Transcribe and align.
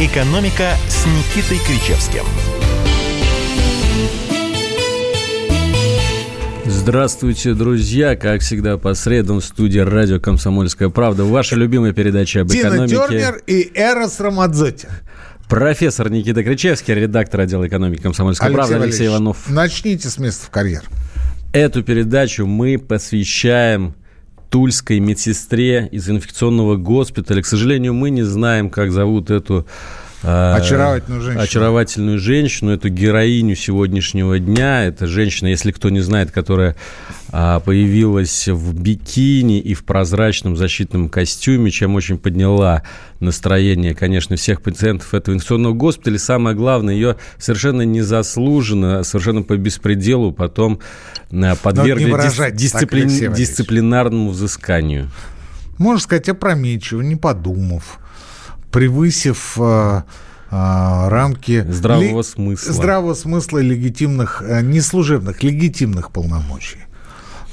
«Экономика» 0.00 0.70
с 0.88 1.04
Никитой 1.04 1.58
Кричевским. 1.58 2.24
Здравствуйте, 6.64 7.52
друзья! 7.52 8.16
Как 8.16 8.40
всегда, 8.40 8.78
по 8.78 8.94
средам 8.94 9.40
в 9.40 9.44
студии 9.44 9.80
радио 9.80 10.18
«Комсомольская 10.18 10.88
правда». 10.88 11.24
Ваша 11.24 11.54
любимая 11.54 11.92
передача 11.92 12.40
об 12.40 12.48
Тина 12.48 12.68
экономике. 12.68 12.96
Тернер 12.96 13.42
и 13.46 13.70
Эрос 13.74 14.18
Рамадзотти. 14.20 14.88
Профессор 15.50 16.10
Никита 16.10 16.42
Кричевский, 16.42 16.94
редактор 16.94 17.40
отдела 17.40 17.68
экономики 17.68 18.00
«Комсомольской 18.00 18.50
правды» 18.50 18.76
Алексей 18.76 19.06
Иванов. 19.06 19.50
Начните 19.50 20.08
с 20.08 20.16
места 20.16 20.46
в 20.46 20.48
карьер. 20.48 20.80
Эту 21.52 21.82
передачу 21.82 22.46
мы 22.46 22.78
посвящаем 22.78 23.94
тульской 24.50 24.98
медсестре 24.98 25.88
из 25.90 26.10
инфекционного 26.10 26.76
госпиталя. 26.76 27.40
К 27.40 27.46
сожалению, 27.46 27.94
мы 27.94 28.10
не 28.10 28.22
знаем, 28.22 28.68
как 28.68 28.92
зовут 28.92 29.30
эту 29.30 29.66
Очаровательную 30.22 31.22
женщину. 31.22 31.42
очаровательную 31.42 32.18
женщину, 32.18 32.70
эту 32.72 32.88
героиню 32.90 33.56
сегодняшнего 33.56 34.38
дня. 34.38 34.84
Это 34.84 35.06
женщина, 35.06 35.48
если 35.48 35.72
кто 35.72 35.88
не 35.88 36.00
знает, 36.00 36.30
которая 36.30 36.76
а, 37.30 37.60
появилась 37.60 38.48
в 38.48 38.78
бикини 38.78 39.60
и 39.60 39.72
в 39.72 39.84
прозрачном 39.84 40.56
защитном 40.56 41.08
костюме, 41.08 41.70
чем 41.70 41.94
очень 41.94 42.18
подняла 42.18 42.82
настроение, 43.18 43.94
конечно, 43.94 44.36
всех 44.36 44.60
пациентов 44.62 45.14
этого 45.14 45.34
инфекционного 45.34 45.72
госпиталя. 45.72 46.18
Самое 46.18 46.54
главное, 46.54 46.94
ее 46.94 47.16
совершенно 47.38 47.82
незаслуженно, 47.82 49.02
совершенно 49.04 49.42
по 49.42 49.56
беспределу 49.56 50.32
потом 50.32 50.80
а, 51.32 51.54
подвергли 51.56 52.06
дис- 52.06 52.10
выражайтесь 52.10 52.72
так, 52.72 52.82
дисциплин- 52.82 53.34
дисциплинарному 53.34 54.30
взысканию. 54.30 55.10
Можно 55.78 56.00
сказать, 56.00 56.28
опрометчиво, 56.28 57.00
не 57.00 57.16
подумав, 57.16 58.00
превысив 58.70 59.56
э, 59.58 60.02
э, 60.50 61.08
рамки 61.08 61.64
Здравого 61.68 62.22
смысла. 62.22 62.72
здравого 62.72 63.14
смысла 63.14 63.58
и 63.58 63.62
легитимных, 63.62 64.42
э, 64.46 64.62
не 64.62 64.80
служебных, 64.80 65.42
легитимных 65.42 66.10
полномочий. 66.10 66.78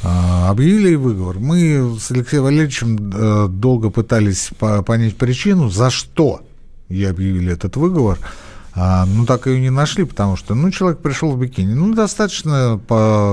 Объявили 0.03 0.93
выговор. 0.95 1.39
Мы 1.39 1.97
с 1.99 2.11
Алексеем 2.11 2.43
Валерьевичем 2.43 3.49
долго 3.59 3.89
пытались 3.89 4.51
по- 4.59 4.83
понять 4.83 5.17
причину, 5.17 5.69
за 5.69 5.89
что 5.89 6.41
и 6.87 7.03
объявили 7.03 7.51
этот 7.51 7.75
выговор. 7.77 8.19
Ну, 8.75 9.25
так 9.25 9.47
ее 9.47 9.59
не 9.59 9.71
нашли, 9.71 10.05
потому 10.05 10.35
что, 10.37 10.53
ну, 10.53 10.69
человек 10.69 10.99
пришел 10.99 11.31
в 11.31 11.39
бикини. 11.41 11.73
Ну, 11.73 11.95
достаточно 11.95 12.79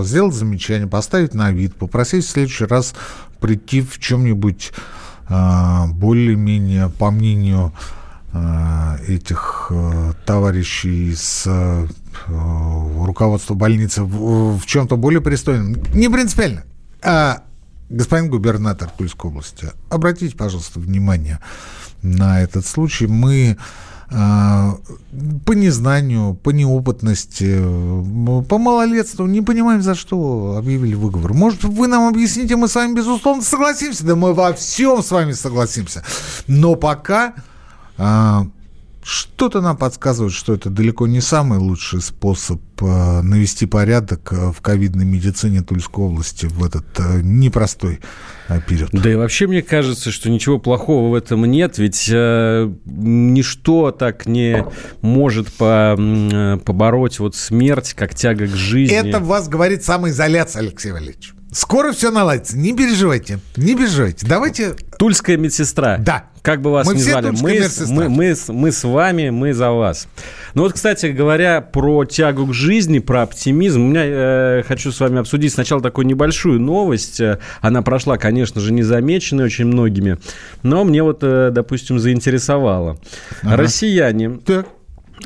сделать 0.04 0.34
замечание, 0.34 0.86
поставить 0.88 1.34
на 1.34 1.52
вид, 1.52 1.74
попросить 1.74 2.24
в 2.24 2.30
следующий 2.30 2.64
раз 2.64 2.94
прийти 3.40 3.82
в 3.82 3.98
чем-нибудь 3.98 4.72
более-менее, 5.28 6.90
по 6.90 7.10
мнению 7.10 7.72
а, 8.36 8.96
этих 9.06 9.68
э, 9.70 10.12
товарищей 10.26 11.12
из 11.12 11.44
э, 11.46 11.86
э, 12.26 13.04
руководства 13.04 13.54
больницы 13.54 14.02
в, 14.02 14.66
чем-то 14.66 14.96
более 14.96 15.20
пристойном. 15.20 15.76
Не 15.94 16.08
принципиально. 16.08 16.64
А, 17.00 17.44
господин 17.90 18.28
губернатор 18.30 18.90
Тульской 18.90 19.30
области, 19.30 19.70
обратите, 19.88 20.36
пожалуйста, 20.36 20.80
внимание 20.80 21.38
на 22.02 22.40
этот 22.42 22.66
случай. 22.66 23.06
Мы 23.06 23.56
а, 23.56 23.62
по 24.14 25.52
незнанию, 25.52 26.34
по 26.34 26.50
неопытности, 26.50 27.60
по 28.48 28.58
малолетству 28.58 29.26
не 29.26 29.40
понимаем, 29.40 29.82
за 29.82 29.94
что 29.94 30.56
объявили 30.56 30.94
выговор. 30.94 31.34
Может, 31.34 31.64
вы 31.64 31.88
нам 31.88 32.08
объясните, 32.08 32.56
мы 32.56 32.68
с 32.68 32.74
вами, 32.74 32.94
безусловно, 32.94 33.42
согласимся. 33.42 34.04
Да 34.04 34.14
мы 34.14 34.32
во 34.32 34.52
всем 34.52 35.02
с 35.02 35.10
вами 35.10 35.32
согласимся. 35.32 36.04
Но 36.46 36.76
пока 36.76 37.34
а, 37.98 38.46
что-то 39.04 39.60
нам 39.60 39.76
подсказывает, 39.76 40.32
что 40.32 40.54
это 40.54 40.70
далеко 40.70 41.06
не 41.06 41.20
самый 41.20 41.58
лучший 41.58 42.00
способ 42.00 42.60
а, 42.80 43.20
навести 43.20 43.66
порядок 43.66 44.32
а, 44.32 44.50
в 44.50 44.62
ковидной 44.62 45.04
медицине 45.04 45.60
Тульской 45.60 46.04
области 46.04 46.46
в 46.46 46.64
этот 46.64 46.86
а, 46.98 47.20
непростой 47.20 48.00
период. 48.66 48.90
Да 48.92 49.12
и 49.12 49.14
вообще 49.14 49.46
мне 49.46 49.60
кажется, 49.62 50.10
что 50.10 50.30
ничего 50.30 50.58
плохого 50.58 51.10
в 51.10 51.14
этом 51.14 51.44
нет, 51.44 51.78
ведь 51.78 52.08
э, 52.10 52.70
ничто 52.84 53.90
так 53.90 54.26
не 54.26 54.64
может 55.02 55.52
по, 55.52 55.96
э, 55.98 56.58
побороть 56.64 57.18
вот 57.20 57.36
смерть, 57.36 57.94
как 57.94 58.14
тяга 58.14 58.46
к 58.46 58.54
жизни. 58.54 58.96
Это 58.96 59.18
в 59.18 59.26
вас 59.26 59.48
говорит 59.48 59.84
самоизоляция, 59.84 60.60
Алексей 60.60 60.92
Валерьевич. 60.92 61.34
Скоро 61.52 61.92
все 61.92 62.10
наладится. 62.10 62.58
Не 62.58 62.74
переживайте. 62.74 63.38
Не 63.56 63.76
переживайте. 63.76 64.26
Давайте... 64.26 64.74
Тульская 64.98 65.36
медсестра. 65.36 65.98
Да. 65.98 66.30
Как 66.44 66.60
бы 66.60 66.70
вас 66.70 66.86
Мы 66.86 66.92
ни 66.92 66.98
звали, 66.98 67.30
мы, 67.40 67.58
мы, 67.88 68.08
мы, 68.10 68.34
с- 68.34 68.52
мы 68.52 68.70
с 68.70 68.84
вами, 68.84 69.30
мы 69.30 69.54
за 69.54 69.70
вас. 69.70 70.08
Ну 70.52 70.64
вот, 70.64 70.74
кстати 70.74 71.06
говоря, 71.06 71.62
про 71.62 72.04
тягу 72.04 72.48
к 72.48 72.52
жизни, 72.52 72.98
про 72.98 73.22
оптимизм, 73.22 73.80
у 73.80 73.88
меня 73.88 74.02
э, 74.04 74.62
хочу 74.68 74.92
с 74.92 75.00
вами 75.00 75.20
обсудить 75.20 75.54
сначала 75.54 75.80
такую 75.80 76.06
небольшую 76.06 76.60
новость. 76.60 77.18
Э, 77.18 77.38
Она 77.62 77.80
прошла, 77.80 78.18
конечно 78.18 78.60
же, 78.60 78.74
незамеченной 78.74 79.44
очень 79.44 79.64
многими, 79.64 80.18
но 80.62 80.84
мне 80.84 81.02
вот, 81.02 81.20
э, 81.22 81.48
допустим, 81.50 81.98
заинтересовала. 81.98 82.98
Россияне 83.42 84.38
Так. 84.44 84.66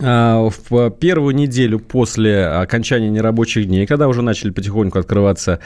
а, 0.01 0.49
в 0.71 0.91
первую 0.91 1.35
неделю 1.35 1.81
после 1.81 2.47
окончания 2.47 3.09
нерабочих 3.11 3.67
дней, 3.67 3.87
когда 3.89 4.07
уже 4.07 4.23
начали 4.23 4.51
потихоньку 4.51 5.01
открываться 5.01 5.59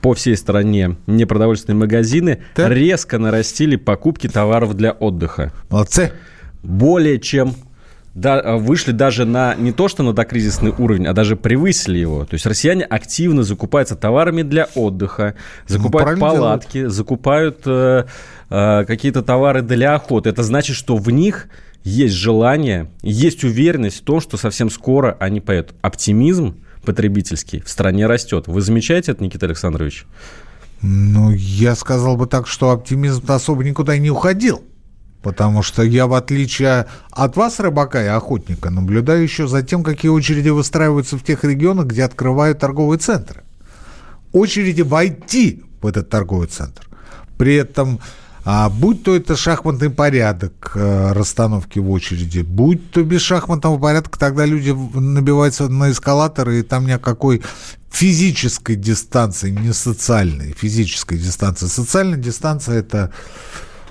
по 0.00 0.14
всей 0.14 0.36
стране 0.36 0.96
непродовольственные 1.06 1.78
магазины, 1.78 2.38
Так. 2.54 2.70
резко 2.70 3.18
нарастили 3.18 3.76
покупки 3.76 4.28
товаров 4.28 4.74
для 4.74 4.92
отдыха. 4.92 5.52
Молодцы. 5.70 6.12
Более 6.62 7.18
чем 7.18 7.54
да, 8.14 8.56
вышли 8.56 8.92
даже 8.92 9.24
на 9.24 9.54
не 9.54 9.72
то 9.72 9.86
что 9.86 10.02
на 10.02 10.12
докризисный 10.12 10.72
уровень, 10.76 11.06
а 11.06 11.12
даже 11.12 11.36
превысили 11.36 11.98
его. 11.98 12.24
То 12.24 12.34
есть 12.34 12.46
россияне 12.46 12.84
активно 12.84 13.44
закупаются 13.44 13.94
товарами 13.94 14.42
для 14.42 14.68
отдыха, 14.74 15.34
закупают 15.66 16.18
Ну, 16.18 16.26
палатки, 16.26 16.86
закупают 16.86 17.60
э, 17.66 18.04
э, 18.50 18.84
какие-то 18.86 19.22
товары 19.22 19.62
для 19.62 19.94
охоты. 19.94 20.30
Это 20.30 20.42
значит, 20.42 20.74
что 20.74 20.96
в 20.96 21.10
них 21.10 21.48
есть 21.84 22.14
желание, 22.14 22.90
есть 23.02 23.44
уверенность 23.44 24.00
в 24.00 24.04
том, 24.04 24.20
что 24.20 24.36
совсем 24.36 24.68
скоро 24.68 25.16
они 25.20 25.40
поедут. 25.40 25.76
Оптимизм 25.80 26.56
потребительский 26.88 27.60
в 27.60 27.68
стране 27.68 28.06
растет. 28.06 28.44
Вы 28.46 28.62
замечаете 28.62 29.12
это, 29.12 29.22
Никита 29.22 29.44
Александрович? 29.44 30.06
Ну, 30.80 31.32
я 31.32 31.76
сказал 31.76 32.16
бы 32.16 32.26
так, 32.26 32.46
что 32.46 32.70
оптимизм-то 32.70 33.34
особо 33.34 33.62
никуда 33.62 33.98
не 33.98 34.10
уходил. 34.10 34.62
Потому 35.22 35.62
что 35.62 35.82
я, 35.82 36.06
в 36.06 36.14
отличие 36.14 36.86
от 37.10 37.36
вас, 37.36 37.60
рыбака 37.60 38.02
и 38.02 38.06
охотника, 38.06 38.70
наблюдаю 38.70 39.22
еще 39.22 39.46
за 39.46 39.62
тем, 39.62 39.82
какие 39.82 40.10
очереди 40.10 40.48
выстраиваются 40.48 41.18
в 41.18 41.22
тех 41.22 41.44
регионах, 41.44 41.88
где 41.88 42.04
открывают 42.04 42.58
торговые 42.58 42.98
центры. 42.98 43.42
Очереди 44.32 44.80
войти 44.80 45.62
в 45.82 45.86
этот 45.86 46.08
торговый 46.08 46.48
центр. 46.48 46.88
При 47.36 47.54
этом, 47.54 48.00
а, 48.50 48.70
будь 48.70 49.02
то 49.02 49.14
это 49.14 49.36
шахматный 49.36 49.90
порядок 49.90 50.72
э, 50.74 51.12
расстановки 51.12 51.80
в 51.80 51.90
очереди, 51.90 52.40
будь 52.40 52.90
то 52.90 53.02
без 53.04 53.20
шахматного 53.20 53.78
порядка, 53.78 54.18
тогда 54.18 54.46
люди 54.46 54.70
набиваются 54.70 55.68
на 55.68 55.90
эскалаторы, 55.90 56.60
и 56.60 56.62
там 56.62 56.86
ни 56.86 56.92
о 56.92 56.98
какой 56.98 57.42
физической 57.90 58.74
дистанции, 58.74 59.50
не 59.50 59.74
социальной, 59.74 60.54
физической 60.54 61.18
дистанции. 61.18 61.66
Социальная 61.66 62.16
дистанция– 62.16 62.76
это 62.78 63.12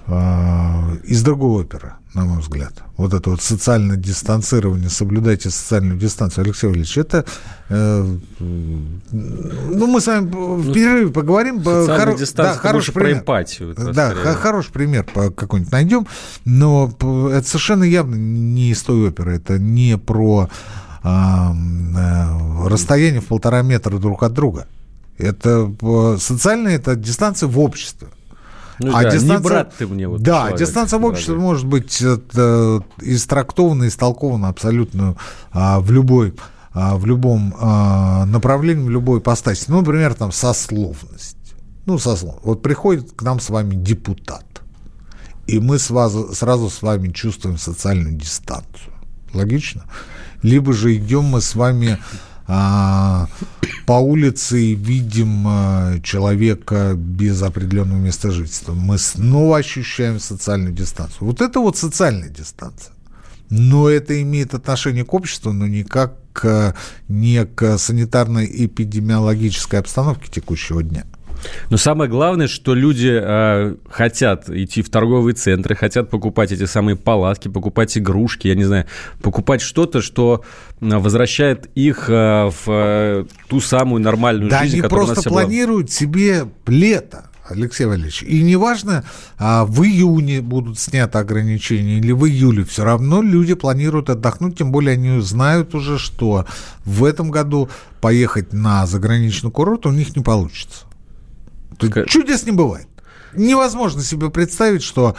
э, 0.08 0.98
из 1.04 1.22
другой 1.22 1.62
оперы, 1.62 1.94
на 2.18 2.26
мой 2.26 2.40
взгляд. 2.42 2.74
Вот 2.98 3.14
это 3.14 3.30
вот 3.30 3.42
социальное 3.44 3.96
дистанцирование, 3.96 4.90
соблюдайте 4.90 5.52
социальную 5.52 6.00
дистанцию. 6.00 6.46
Алексей 6.46 6.66
Валерьевич, 6.68 6.98
это... 6.98 7.26
э, 7.70 8.18
ну, 8.40 9.88
мы 9.88 10.02
с 10.02 10.08
вами 10.08 10.28
в 10.32 10.74
перерыве 10.74 11.12
поговорим. 11.12 11.60
Социальная 11.64 11.98
Хоро- 12.16 12.18
дистанция, 12.18 12.52
это 12.54 12.60
хороший 12.62 12.74
больше 12.78 12.92
про 12.94 13.02
пример. 13.04 13.20
эмпатию, 13.22 13.76
Да, 13.94 14.12
х- 14.16 14.34
хороший 14.34 14.72
пример 14.72 15.06
какой-нибудь 15.06 15.72
найдем, 15.72 16.08
но 16.44 16.92
это 17.32 17.44
совершенно 17.48 17.84
явно 17.84 18.16
не 18.16 18.72
из 18.72 18.82
той 18.82 19.08
оперы. 19.10 19.36
Это 19.36 19.60
не 19.60 19.98
про 19.98 20.50
э, 21.04 22.68
расстояние 22.68 23.22
в 23.22 23.26
полтора 23.28 23.62
метра 23.62 23.98
друг 24.00 24.24
от 24.24 24.34
друга. 24.34 24.66
Это 25.20 25.72
э, 25.82 26.18
социальная 26.20 26.76
это 26.76 26.96
дистанция 26.96 27.48
в 27.48 27.60
обществе. 27.60 28.08
Ну 28.80 28.92
да, 28.92 29.18
не 29.18 29.38
брат 29.40 29.74
ты 29.78 29.88
мне. 29.88 30.08
Вот, 30.08 30.22
да, 30.22 30.40
человек, 30.40 30.60
дистанция 30.60 31.00
в 31.00 31.06
обществе 31.06 31.34
дорогой. 31.34 31.50
может 31.50 31.66
быть 31.66 32.02
это, 32.02 32.84
истрактована, 33.02 33.88
истолкована 33.88 34.50
абсолютно 34.50 35.16
а, 35.52 35.80
в 35.80 35.92
любой 35.92 36.36
а, 36.80 36.96
в 36.96 37.08
любом 37.08 37.56
а, 37.60 38.26
направлении, 38.26 38.84
в 38.84 38.90
любой 38.92 39.18
ипостаси. 39.18 39.66
Ну, 39.68 39.80
например, 39.80 40.14
там 40.14 40.32
сословность. 40.32 41.36
Ну, 41.88 41.98
сослов. 41.98 42.36
Вот 42.44 42.62
приходит 42.62 43.14
к 43.14 43.24
нам 43.24 43.40
с 43.40 43.50
вами 43.50 43.74
депутат, 43.74 44.46
и 45.48 45.60
мы 45.60 45.80
сразу, 45.80 46.36
сразу 46.36 46.70
с 46.70 46.84
вами 46.84 47.10
чувствуем 47.10 47.58
социальную 47.58 48.16
дистанцию. 48.16 48.94
Логично? 49.34 49.86
Либо 50.44 50.72
же 50.72 50.96
идем 50.96 51.24
мы 51.24 51.42
с 51.42 51.56
вами 51.56 51.98
а, 51.98 52.00
по 52.48 54.00
улице 54.00 54.74
видим 54.74 55.46
а, 55.48 56.00
человека 56.02 56.94
без 56.96 57.44
определенного 57.44 58.00
места 58.00 58.32
жительства. 58.32 58.74
Мы 58.74 58.98
снова 58.98 59.58
ощущаем 59.58 60.20
социальную 60.20 60.74
дистанцию. 60.74 61.28
Вот 61.28 61.42
это 61.42 61.60
вот 61.60 61.78
социальная 61.78 62.30
дистанция. 62.30 62.94
но 63.50 63.90
это 63.90 64.22
имеет 64.22 64.54
отношение 64.54 65.06
к 65.06 65.14
обществу, 65.14 65.54
но 65.54 65.68
никак 65.68 66.16
к, 66.34 66.76
не 67.08 67.46
к 67.46 67.78
санитарно-эпидемиологической 67.78 69.80
обстановке 69.80 70.30
текущего 70.32 70.84
дня. 70.84 71.06
Но 71.70 71.78
самое 71.78 72.10
главное, 72.10 72.48
что 72.48 72.74
люди 72.74 73.12
э, 73.12 73.76
хотят 73.90 74.50
идти 74.50 74.82
в 74.82 74.90
торговые 74.90 75.36
центры, 75.36 75.76
хотят 75.76 76.10
покупать 76.10 76.52
эти 76.52 76.66
самые 76.66 76.96
палатки, 76.96 77.48
покупать 77.48 77.98
игрушки, 77.98 78.48
я 78.48 78.56
не 78.56 78.64
знаю, 78.64 78.86
покупать 79.22 79.62
что-то, 79.62 80.02
что 80.02 80.44
возвращает 80.80 81.70
их 81.76 82.10
э, 82.10 82.50
в 82.50 82.68
э, 82.68 83.26
ту 83.48 83.62
самую 83.62 84.02
нормальную 84.02 84.50
да 84.50 84.64
жизнь, 84.64 84.80
которая 84.82 85.06
у 85.06 85.08
нас 85.10 85.16
Да, 85.16 85.22
они 85.22 85.26
просто 85.26 85.30
планируют 85.30 85.92
себе 85.92 86.46
лето. 86.66 87.26
Алексей 87.50 87.86
Валерьевич. 87.86 88.24
И 88.24 88.44
неважно, 88.44 89.04
а 89.38 89.66
в 89.66 89.84
июне 89.84 90.42
будут 90.42 90.80
сняты 90.80 91.18
ограничения 91.18 91.98
или 91.98 92.12
в 92.12 92.26
июле, 92.26 92.64
все 92.66 92.84
равно 92.84 93.22
люди 93.22 93.54
планируют 93.54 94.10
отдохнуть, 94.10 94.58
тем 94.58 94.72
более 94.72 94.94
они 94.94 95.22
знают 95.22 95.74
уже, 95.74 95.98
что 95.98 96.46
в 96.84 97.04
этом 97.04 97.32
году 97.32 97.70
поехать 98.02 98.54
на 98.54 98.86
заграничный 98.86 99.52
курорт 99.52 99.86
у 99.86 99.92
них 99.92 100.16
не 100.16 100.24
получится. 100.24 100.87
Тут 101.78 102.08
чудес 102.08 102.46
не 102.46 102.52
бывает. 102.52 102.88
Невозможно 103.34 104.02
себе 104.02 104.30
представить, 104.30 104.84
что 104.84 105.16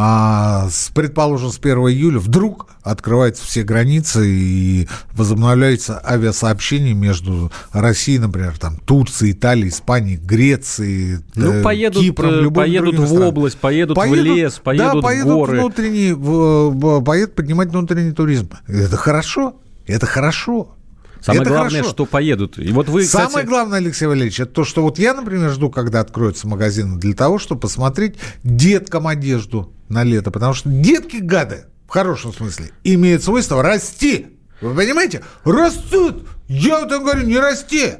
а, 0.00 0.68
с, 0.70 0.90
предположим, 0.94 1.50
с 1.50 1.58
1 1.58 1.76
июля 1.88 2.20
вдруг 2.20 2.68
открываются 2.82 3.44
все 3.44 3.64
границы 3.64 4.28
и 4.28 4.88
возобновляется 5.14 6.00
авиасообщение 6.04 6.94
между 6.94 7.50
Россией, 7.72 8.20
например, 8.20 8.56
там, 8.58 8.76
Турцией, 8.76 9.32
Италией, 9.32 9.70
Испанией, 9.70 10.16
Грецией, 10.16 11.18
ну, 11.34 11.52
э, 11.52 11.62
поедут, 11.64 12.00
Кипром, 12.00 12.48
э, 12.48 12.50
поедут 12.52 12.96
в 12.96 13.06
стран. 13.08 13.22
область, 13.24 13.58
поедут, 13.58 13.96
поедут 13.96 14.20
в 14.20 14.36
лес, 14.36 14.60
поедут 14.62 14.94
да, 14.94 15.00
поедут 15.00 15.32
в 15.32 15.34
горы. 15.34 15.58
Внутренний, 15.58 16.12
в, 16.12 17.02
поедут 17.02 17.34
поднимать 17.34 17.70
внутренний 17.70 18.12
туризм. 18.12 18.50
Это 18.68 18.96
хорошо, 18.96 19.56
это 19.88 20.06
хорошо. 20.06 20.76
Самое 21.20 21.42
это 21.42 21.50
главное, 21.50 21.70
хорошо. 21.70 21.90
что 21.90 22.06
поедут. 22.06 22.58
И 22.58 22.70
вот 22.72 22.88
вы, 22.88 23.04
Самое 23.04 23.28
кстати... 23.28 23.46
главное, 23.46 23.78
Алексей 23.78 24.06
Валерьевич, 24.06 24.40
это 24.40 24.52
то, 24.52 24.64
что 24.64 24.82
вот 24.82 24.98
я, 24.98 25.14
например, 25.14 25.50
жду, 25.50 25.70
когда 25.70 26.00
откроются 26.00 26.46
магазины, 26.48 26.98
для 26.98 27.14
того, 27.14 27.38
чтобы 27.38 27.62
посмотреть 27.62 28.16
деткам 28.44 29.06
одежду 29.06 29.72
на 29.88 30.04
лето. 30.04 30.30
Потому 30.30 30.54
что 30.54 30.68
детки 30.68 31.16
гады, 31.16 31.64
в 31.86 31.90
хорошем 31.90 32.32
смысле, 32.32 32.70
имеют 32.84 33.22
свойство 33.24 33.62
расти. 33.62 34.28
Вы 34.60 34.74
понимаете? 34.74 35.22
Растут. 35.44 36.26
Я 36.48 36.80
вот 36.80 36.90
говорю, 36.90 37.26
не 37.26 37.38
расти. 37.38 37.94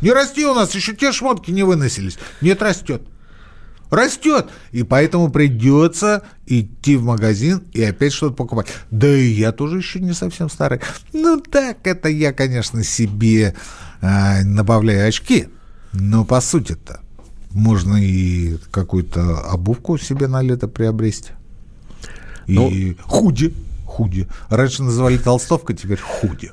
Не 0.00 0.12
расти 0.12 0.44
у 0.44 0.54
нас, 0.54 0.74
еще 0.74 0.94
те 0.94 1.12
шмотки 1.12 1.50
не 1.50 1.62
выносились. 1.62 2.18
Нет, 2.40 2.60
растет 2.60 3.02
растет. 3.90 4.46
И 4.72 4.82
поэтому 4.82 5.30
придется 5.30 6.22
идти 6.46 6.96
в 6.96 7.04
магазин 7.04 7.62
и 7.72 7.82
опять 7.82 8.12
что-то 8.12 8.34
покупать. 8.34 8.66
Да 8.90 9.08
и 9.08 9.26
я 9.26 9.52
тоже 9.52 9.78
еще 9.78 10.00
не 10.00 10.12
совсем 10.12 10.48
старый. 10.50 10.80
Ну 11.12 11.40
так, 11.40 11.86
это 11.86 12.08
я, 12.08 12.32
конечно, 12.32 12.82
себе 12.84 13.54
э, 14.00 14.44
добавляю 14.44 15.08
очки. 15.08 15.48
Но 15.92 16.24
по 16.24 16.40
сути-то 16.40 17.00
можно 17.50 17.96
и 17.96 18.58
какую-то 18.70 19.40
обувку 19.42 19.96
себе 19.96 20.26
на 20.26 20.42
лето 20.42 20.68
приобрести. 20.68 21.30
И 22.46 22.54
ну, 22.54 22.94
худи. 23.06 23.54
Худи. 23.86 24.26
Раньше 24.48 24.82
называли 24.82 25.18
толстовка, 25.18 25.72
теперь 25.72 26.00
худи. 26.00 26.50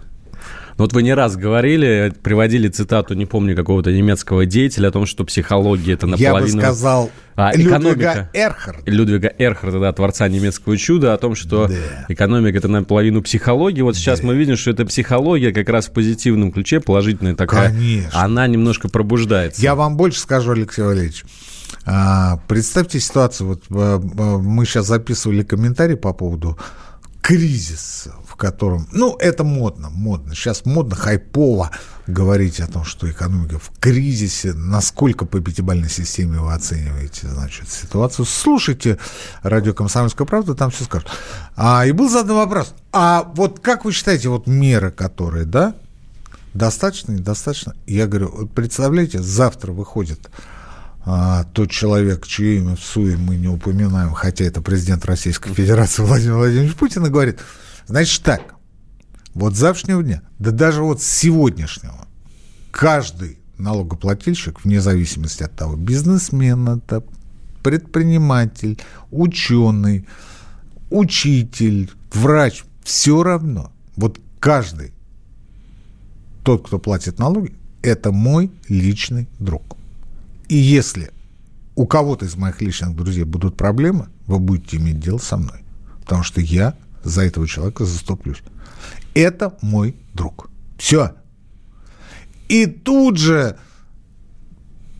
Ну, 0.81 0.85
вот 0.85 0.93
вы 0.93 1.03
не 1.03 1.13
раз 1.13 1.35
говорили, 1.35 2.11
приводили 2.23 2.67
цитату, 2.67 3.13
не 3.13 3.27
помню, 3.27 3.55
какого-то 3.55 3.91
немецкого 3.91 4.47
деятеля 4.47 4.87
о 4.87 4.91
том, 4.91 5.05
что 5.05 5.23
психология 5.23 5.93
это 5.93 6.07
наполовину... 6.07 6.47
Я 6.47 6.55
бы 6.55 6.59
сказал 6.59 7.11
а, 7.35 7.55
Людвига 7.55 8.31
Эрхарда. 8.33 8.89
Людвига 8.89 9.31
Эрхарда, 9.37 9.79
да, 9.79 9.93
творца 9.93 10.27
немецкого 10.27 10.75
чуда, 10.77 11.13
о 11.13 11.19
том, 11.19 11.35
что 11.35 11.67
да. 11.67 11.75
экономика 12.09 12.57
это 12.57 12.67
наполовину 12.67 13.21
психология. 13.21 13.83
Вот 13.83 13.95
сейчас 13.95 14.21
да. 14.21 14.25
мы 14.29 14.33
видим, 14.33 14.57
что 14.57 14.71
эта 14.71 14.83
психология 14.87 15.53
как 15.53 15.69
раз 15.69 15.85
в 15.85 15.91
позитивном 15.91 16.51
ключе, 16.51 16.79
положительная 16.79 17.35
такая. 17.35 17.69
Конечно. 17.69 18.19
Она 18.19 18.47
немножко 18.47 18.89
пробуждается. 18.89 19.61
Я 19.61 19.75
вам 19.75 19.97
больше 19.97 20.19
скажу, 20.19 20.53
Алексей 20.53 20.81
Валерьевич. 20.81 21.25
А, 21.85 22.39
представьте 22.47 22.99
ситуацию, 22.99 23.49
вот 23.49 23.63
а, 23.69 24.01
а, 24.01 24.37
мы 24.39 24.65
сейчас 24.65 24.87
записывали 24.87 25.43
комментарий 25.43 25.95
по 25.95 26.11
поводу 26.11 26.57
кризиса 27.21 28.15
котором... 28.41 28.87
Ну, 28.91 29.15
это 29.19 29.43
модно, 29.43 29.91
модно. 29.91 30.33
Сейчас 30.33 30.65
модно, 30.65 30.95
хайпово 30.95 31.69
говорить 32.07 32.59
о 32.59 32.65
том, 32.65 32.83
что 32.83 33.07
экономика 33.09 33.59
в 33.59 33.71
кризисе. 33.79 34.53
Насколько 34.53 35.27
по 35.27 35.39
пятибалльной 35.39 35.91
системе 35.91 36.39
вы 36.39 36.51
оцениваете, 36.51 37.27
значит, 37.27 37.69
ситуацию? 37.69 38.25
Слушайте 38.25 38.97
радио 39.43 39.75
«Комсомольская 39.75 40.25
правда», 40.25 40.55
там 40.55 40.71
все 40.71 40.85
скажут. 40.85 41.07
А, 41.55 41.85
и 41.85 41.91
был 41.91 42.09
задан 42.09 42.37
вопрос. 42.37 42.73
А 42.91 43.31
вот 43.35 43.59
как 43.59 43.85
вы 43.85 43.91
считаете, 43.91 44.29
вот 44.29 44.47
меры, 44.47 44.89
которые, 44.89 45.45
да, 45.45 45.75
достаточно, 46.55 47.11
недостаточно? 47.11 47.75
Я 47.85 48.07
говорю, 48.07 48.31
вот 48.35 48.51
представляете, 48.51 49.21
завтра 49.21 49.71
выходит 49.71 50.31
а, 51.05 51.43
тот 51.53 51.69
человек, 51.69 52.25
чье 52.25 52.57
имя 52.57 52.75
в 52.75 52.79
СУе 52.79 53.17
мы 53.17 53.35
не 53.35 53.49
упоминаем, 53.49 54.13
хотя 54.13 54.45
это 54.45 54.63
президент 54.63 55.05
Российской 55.05 55.53
Федерации 55.53 56.01
Владимир 56.01 56.37
Владимирович 56.37 56.73
Путин, 56.73 57.05
и 57.05 57.09
говорит– 57.11 57.39
Значит 57.91 58.23
так, 58.23 58.55
вот 59.33 59.53
с 59.53 59.57
завтрашнего 59.57 60.01
дня, 60.01 60.21
да 60.39 60.51
даже 60.51 60.81
вот 60.81 61.01
с 61.01 61.05
сегодняшнего, 61.05 62.07
каждый 62.71 63.37
налогоплательщик, 63.57 64.63
вне 64.63 64.79
зависимости 64.79 65.43
от 65.43 65.53
того, 65.57 65.75
бизнесмен 65.75 66.69
это, 66.69 67.03
предприниматель, 67.61 68.79
ученый, 69.11 70.07
учитель, 70.89 71.91
врач, 72.13 72.63
все 72.81 73.23
равно. 73.23 73.73
Вот 73.97 74.21
каждый, 74.39 74.93
тот, 76.45 76.65
кто 76.65 76.79
платит 76.79 77.19
налоги, 77.19 77.53
это 77.81 78.13
мой 78.13 78.51
личный 78.69 79.27
друг. 79.37 79.75
И 80.47 80.55
если 80.55 81.11
у 81.75 81.85
кого-то 81.85 82.23
из 82.23 82.37
моих 82.37 82.61
личных 82.61 82.95
друзей 82.95 83.25
будут 83.25 83.57
проблемы, 83.57 84.07
вы 84.27 84.39
будете 84.39 84.77
иметь 84.77 85.01
дело 85.01 85.17
со 85.17 85.35
мной. 85.35 85.65
Потому 85.99 86.23
что 86.23 86.39
я 86.39 86.73
за 87.03 87.23
этого 87.23 87.47
человека 87.47 87.85
заступлюсь. 87.85 88.41
Это 89.13 89.57
мой 89.61 89.95
друг. 90.13 90.49
Все. 90.77 91.13
И 92.47 92.65
тут 92.65 93.17
же 93.17 93.57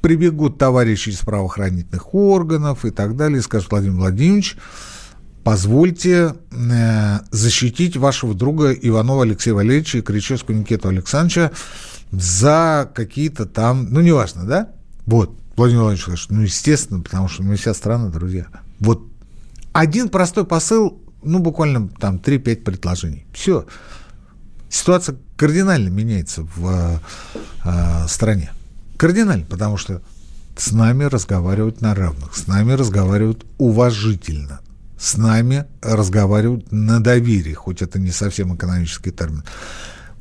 прибегут 0.02 0.58
товарищи 0.58 1.10
из 1.10 1.20
правоохранительных 1.20 2.14
органов 2.14 2.86
и 2.86 2.92
так 2.92 3.16
далее, 3.16 3.40
и 3.40 3.42
скажут, 3.42 3.72
Владимир 3.72 3.98
Владимирович, 3.98 4.58
позвольте 5.44 6.36
э, 6.52 7.20
защитить 7.30 7.98
вашего 7.98 8.34
друга 8.34 8.72
Иванова 8.74 9.24
Алексея 9.24 9.54
Валерьевича 9.54 10.00
и 10.00 10.02
Кричевского 10.02 10.56
Никиту 10.56 10.90
Александровича 10.90 11.52
за 12.12 12.92
какие-то 12.94 13.46
там, 13.46 13.88
ну, 13.92 14.02
неважно, 14.02 14.46
да? 14.46 14.70
Вот, 15.06 15.38
Владимир 15.56 15.84
Владимирович 15.84 16.28
ну, 16.30 16.42
естественно, 16.42 17.02
потому 17.02 17.28
что 17.28 17.44
мы 17.44 17.56
вся 17.56 17.74
страна, 17.74 18.10
друзья. 18.10 18.48
Вот 18.80 19.04
один 19.74 20.10
простой 20.10 20.46
посыл 20.46 21.00
ну, 21.24 21.40
буквально 21.40 21.88
там 21.88 22.18
3-5 22.18 22.64
предложений. 22.64 23.26
Все. 23.34 23.66
Ситуация 24.70 25.18
кардинально 25.36 25.90
меняется 25.90 26.48
в 26.56 27.02
э, 27.64 28.08
стране. 28.08 28.52
Кардинально, 28.98 29.46
потому 29.46 29.78
что 29.78 30.02
с 30.56 30.72
нами 30.72 31.06
разговаривают 31.06 31.82
на 31.82 31.96
равных, 31.96 32.36
с 32.36 32.48
нами 32.48 32.74
разговаривают 32.74 33.46
уважительно, 33.58 34.62
с 34.98 35.18
нами 35.18 35.66
разговаривают 35.82 36.72
на 36.72 37.00
доверии, 37.00 37.54
хоть 37.54 37.82
это 37.82 38.00
не 38.00 38.12
совсем 38.12 38.56
экономический 38.56 39.12
термин. 39.12 39.44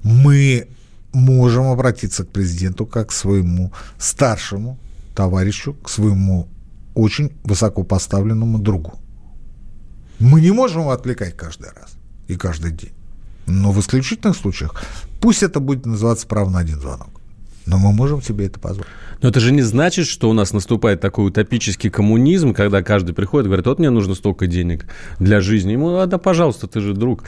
Мы 0.02 0.68
можем 1.12 1.66
обратиться 1.66 2.24
к 2.24 2.30
президенту 2.30 2.86
как 2.86 3.08
к 3.08 3.12
своему 3.12 3.72
старшему 3.98 4.78
товарищу, 5.14 5.74
к 5.74 5.88
своему 5.88 6.48
очень 6.94 7.32
высоко 7.44 7.82
поставленному 7.82 8.58
другу. 8.58 8.98
Мы 10.20 10.40
не 10.40 10.52
можем 10.52 10.82
его 10.82 10.90
отвлекать 10.90 11.36
каждый 11.36 11.70
раз 11.70 11.94
и 12.28 12.36
каждый 12.36 12.70
день. 12.72 12.92
Но 13.46 13.72
в 13.72 13.80
исключительных 13.80 14.36
случаях 14.36 14.82
пусть 15.20 15.42
это 15.42 15.60
будет 15.60 15.86
называться 15.86 16.26
право 16.26 16.50
на 16.50 16.60
один 16.60 16.78
звонок. 16.78 17.19
Но 17.70 17.78
мы 17.78 17.92
можем 17.92 18.20
себе 18.20 18.46
это 18.46 18.58
позволить. 18.58 18.90
Но 19.22 19.28
это 19.28 19.38
же 19.38 19.52
не 19.52 19.62
значит, 19.62 20.06
что 20.06 20.28
у 20.28 20.32
нас 20.32 20.52
наступает 20.52 21.00
такой 21.00 21.28
утопический 21.28 21.88
коммунизм, 21.88 22.52
когда 22.52 22.82
каждый 22.82 23.14
приходит 23.14 23.46
и 23.46 23.48
говорит, 23.48 23.66
вот 23.66 23.78
мне 23.78 23.90
нужно 23.90 24.16
столько 24.16 24.48
денег 24.48 24.86
для 25.20 25.40
жизни. 25.40 25.72
Ему, 25.72 25.96
а 25.98 26.06
да, 26.06 26.18
пожалуйста, 26.18 26.66
ты 26.66 26.80
же 26.80 26.94
друг, 26.94 27.22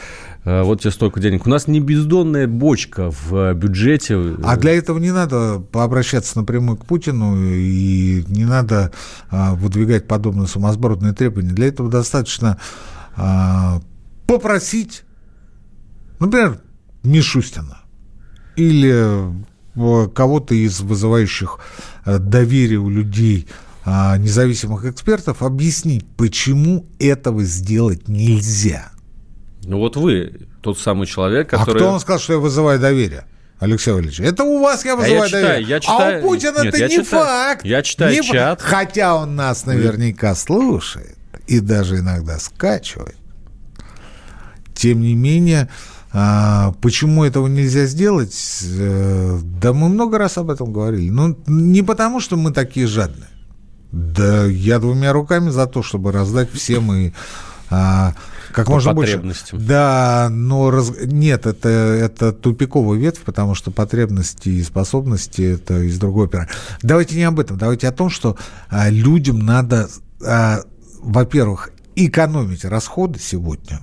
э, 0.44 0.62
вот 0.62 0.80
тебе 0.80 0.90
столько 0.90 1.20
денег. 1.20 1.46
У 1.46 1.48
нас 1.48 1.68
не 1.68 1.78
бездонная 1.78 2.48
бочка 2.48 3.12
в 3.12 3.54
бюджете. 3.54 4.18
А 4.42 4.56
для 4.56 4.72
этого 4.72 4.98
не 4.98 5.12
надо 5.12 5.62
обращаться 5.72 6.38
напрямую 6.38 6.76
к 6.76 6.86
Путину 6.86 7.36
и 7.40 8.24
не 8.26 8.44
надо 8.44 8.90
а, 9.30 9.54
выдвигать 9.54 10.08
подобные 10.08 10.48
сумасбродные 10.48 11.12
требования. 11.12 11.52
Для 11.52 11.68
этого 11.68 11.88
достаточно 11.88 12.58
попросить, 14.26 15.04
например, 16.18 16.60
Мишустина 17.04 17.82
или 18.56 19.32
кого-то 19.74 20.54
из 20.54 20.80
вызывающих 20.80 21.58
э, 22.04 22.18
доверие 22.18 22.78
у 22.78 22.90
людей 22.90 23.48
а, 23.84 24.16
независимых 24.16 24.84
экспертов 24.84 25.42
объяснить, 25.42 26.06
почему 26.16 26.86
этого 26.98 27.42
сделать 27.42 28.06
нельзя. 28.08 28.92
Ну 29.64 29.78
вот 29.78 29.96
вы, 29.96 30.46
тот 30.60 30.78
самый 30.78 31.06
человек, 31.06 31.50
который... 31.50 31.74
А 31.74 31.74
кто 31.76 31.90
вам 31.90 32.00
сказал, 32.00 32.20
что 32.20 32.32
я 32.34 32.38
вызываю 32.38 32.78
доверие? 32.78 33.24
Алексей 33.58 33.92
Валерьевич, 33.92 34.20
это 34.20 34.42
у 34.42 34.60
вас 34.60 34.84
я 34.84 34.96
вызываю 34.96 35.22
а 35.22 35.24
я 35.24 35.28
читаю, 35.28 35.46
доверие. 35.46 35.68
Я 35.68 35.80
читаю, 35.80 36.16
а 36.16 36.18
у 36.18 36.28
Путина 36.28 36.62
нет, 36.62 36.74
это 36.74 36.88
не 36.88 36.90
читаю, 36.90 37.04
факт. 37.04 37.64
Я 37.64 37.82
читаю 37.82 38.12
не 38.12 38.22
чат. 38.22 38.60
Хотя 38.60 39.14
он 39.14 39.36
нас 39.36 39.66
наверняка 39.66 40.34
слушает 40.34 41.16
и 41.46 41.60
даже 41.60 41.98
иногда 41.98 42.38
скачивает. 42.38 43.16
Тем 44.74 45.00
не 45.00 45.14
менее, 45.14 45.68
а, 46.12 46.72
почему 46.80 47.24
этого 47.24 47.46
нельзя 47.46 47.86
сделать? 47.86 48.36
Э, 48.64 49.38
да 49.42 49.72
мы 49.72 49.88
много 49.88 50.18
раз 50.18 50.38
об 50.38 50.50
этом 50.50 50.72
говорили. 50.72 51.08
Ну, 51.08 51.36
не 51.46 51.82
потому, 51.82 52.20
что 52.20 52.36
мы 52.36 52.52
такие 52.52 52.86
жадные. 52.86 53.30
Да 53.92 54.44
я 54.46 54.78
двумя 54.78 55.12
руками 55.12 55.50
за 55.50 55.66
то, 55.66 55.82
чтобы 55.82 56.12
раздать 56.12 56.50
всем 56.52 56.92
и 56.92 57.12
а, 57.70 58.14
как 58.52 58.66
По 58.66 58.72
можно 58.72 58.92
больше. 58.92 59.22
Да, 59.52 60.28
но 60.30 60.70
раз... 60.70 60.92
нет, 61.02 61.46
это, 61.46 61.68
это 61.68 62.32
тупиковый 62.32 62.98
ветвь, 62.98 63.22
потому 63.22 63.54
что 63.54 63.70
потребности 63.70 64.50
и 64.50 64.62
способности 64.62 65.54
это 65.54 65.80
из 65.80 65.98
другой 65.98 66.26
оперы. 66.26 66.48
Давайте 66.82 67.16
не 67.16 67.24
об 67.24 67.40
этом, 67.40 67.56
давайте 67.56 67.88
о 67.88 67.92
том, 67.92 68.10
что 68.10 68.36
а, 68.68 68.90
людям 68.90 69.38
надо, 69.38 69.88
а, 70.22 70.60
во-первых, 71.00 71.70
экономить 71.96 72.66
расходы 72.66 73.18
сегодня, 73.18 73.80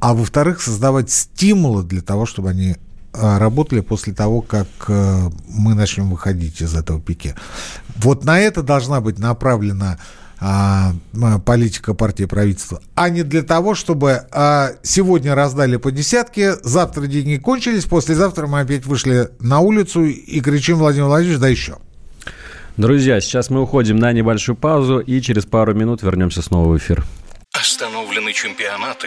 а 0.00 0.14
во-вторых, 0.14 0.60
создавать 0.60 1.10
стимулы 1.10 1.82
для 1.82 2.02
того, 2.02 2.26
чтобы 2.26 2.50
они 2.50 2.76
а, 3.12 3.38
работали 3.38 3.80
после 3.80 4.12
того, 4.12 4.40
как 4.40 4.66
а, 4.88 5.30
мы 5.48 5.74
начнем 5.74 6.10
выходить 6.10 6.60
из 6.60 6.74
этого 6.74 7.00
пике. 7.00 7.36
Вот 7.96 8.24
на 8.24 8.38
это 8.40 8.62
должна 8.62 9.00
быть 9.00 9.18
направлена 9.18 9.98
а, 10.40 10.92
политика 11.46 11.94
партии 11.94 12.24
правительства, 12.24 12.82
а 12.94 13.08
не 13.08 13.22
для 13.22 13.42
того, 13.42 13.74
чтобы 13.74 14.26
а, 14.30 14.72
сегодня 14.82 15.34
раздали 15.34 15.76
по 15.76 15.90
десятке, 15.90 16.56
завтра 16.62 17.06
деньги 17.06 17.36
кончились, 17.36 17.84
послезавтра 17.84 18.46
мы 18.46 18.60
опять 18.60 18.84
вышли 18.84 19.30
на 19.40 19.60
улицу 19.60 20.04
и 20.04 20.40
кричим 20.40 20.78
Владимир 20.78 21.06
Владимирович, 21.06 21.40
да 21.40 21.48
еще. 21.48 21.76
Друзья, 22.76 23.20
сейчас 23.20 23.50
мы 23.50 23.62
уходим 23.62 23.96
на 23.96 24.12
небольшую 24.12 24.56
паузу 24.56 24.98
и 24.98 25.20
через 25.20 25.46
пару 25.46 25.74
минут 25.74 26.02
вернемся 26.02 26.42
снова 26.42 26.68
в 26.68 26.76
эфир. 26.76 27.04
Остановлены 27.52 28.32
чемпионаты, 28.32 29.06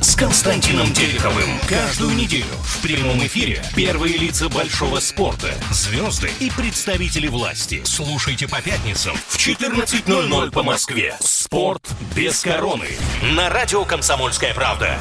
с 0.00 0.14
Константином 0.16 0.92
Тереховым. 0.92 1.58
Каждую 1.68 2.14
неделю 2.14 2.44
в 2.62 2.82
прямом 2.82 3.18
эфире 3.26 3.62
первые 3.74 4.16
лица 4.16 4.48
большого 4.48 5.00
спорта, 5.00 5.54
звезды 5.70 6.30
и 6.40 6.50
представители 6.50 7.28
власти. 7.28 7.82
Слушайте 7.84 8.48
по 8.48 8.60
пятницам 8.60 9.16
в 9.28 9.36
14.00 9.36 10.50
по 10.50 10.62
Москве. 10.62 11.16
«Спорт 11.20 11.88
без 12.14 12.40
короны» 12.40 12.88
на 13.34 13.48
радио 13.48 13.84
«Комсомольская 13.84 14.54
правда». 14.54 14.98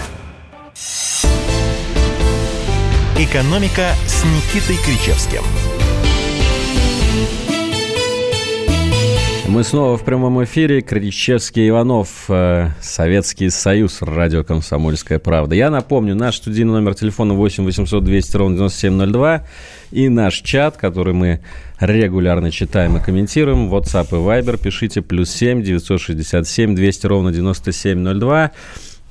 «Экономика» 3.18 3.96
с 4.08 4.24
Никитой 4.24 4.78
Кричевским– 4.78 5.44
Мы 9.56 9.64
снова 9.64 9.98
в 9.98 10.04
прямом 10.04 10.44
эфире. 10.44 10.82
Кричевский 10.82 11.70
Иванов, 11.70 12.26
э, 12.28 12.72
Советский 12.82 13.50
Союз, 13.50 14.02
радио 14.02 14.44
«Комсомольская 14.44 15.18
правда». 15.18 15.56
Я 15.56 15.70
напомню, 15.70 16.14
наш 16.14 16.36
студийный 16.36 16.74
номер 16.74 16.94
телефона 16.94 17.36
8 17.36 17.64
800 17.64 18.04
200 18.04 18.36
ровно 18.36 18.58
9702 18.58 19.46
и 19.92 20.10
наш 20.10 20.42
чат, 20.42 20.76
который 20.76 21.14
мы 21.14 21.40
регулярно 21.80 22.52
читаем 22.52 22.98
и 22.98 23.00
комментируем. 23.00 23.74
WhatsApp 23.74 24.10
и 24.10 24.16
Viber 24.16 24.62
пишите 24.62 25.02
плюс 25.02 25.32
7 25.32 25.64
967 25.64 26.76
200 26.76 27.06
ровно 27.08 27.32
9702. 27.32 28.52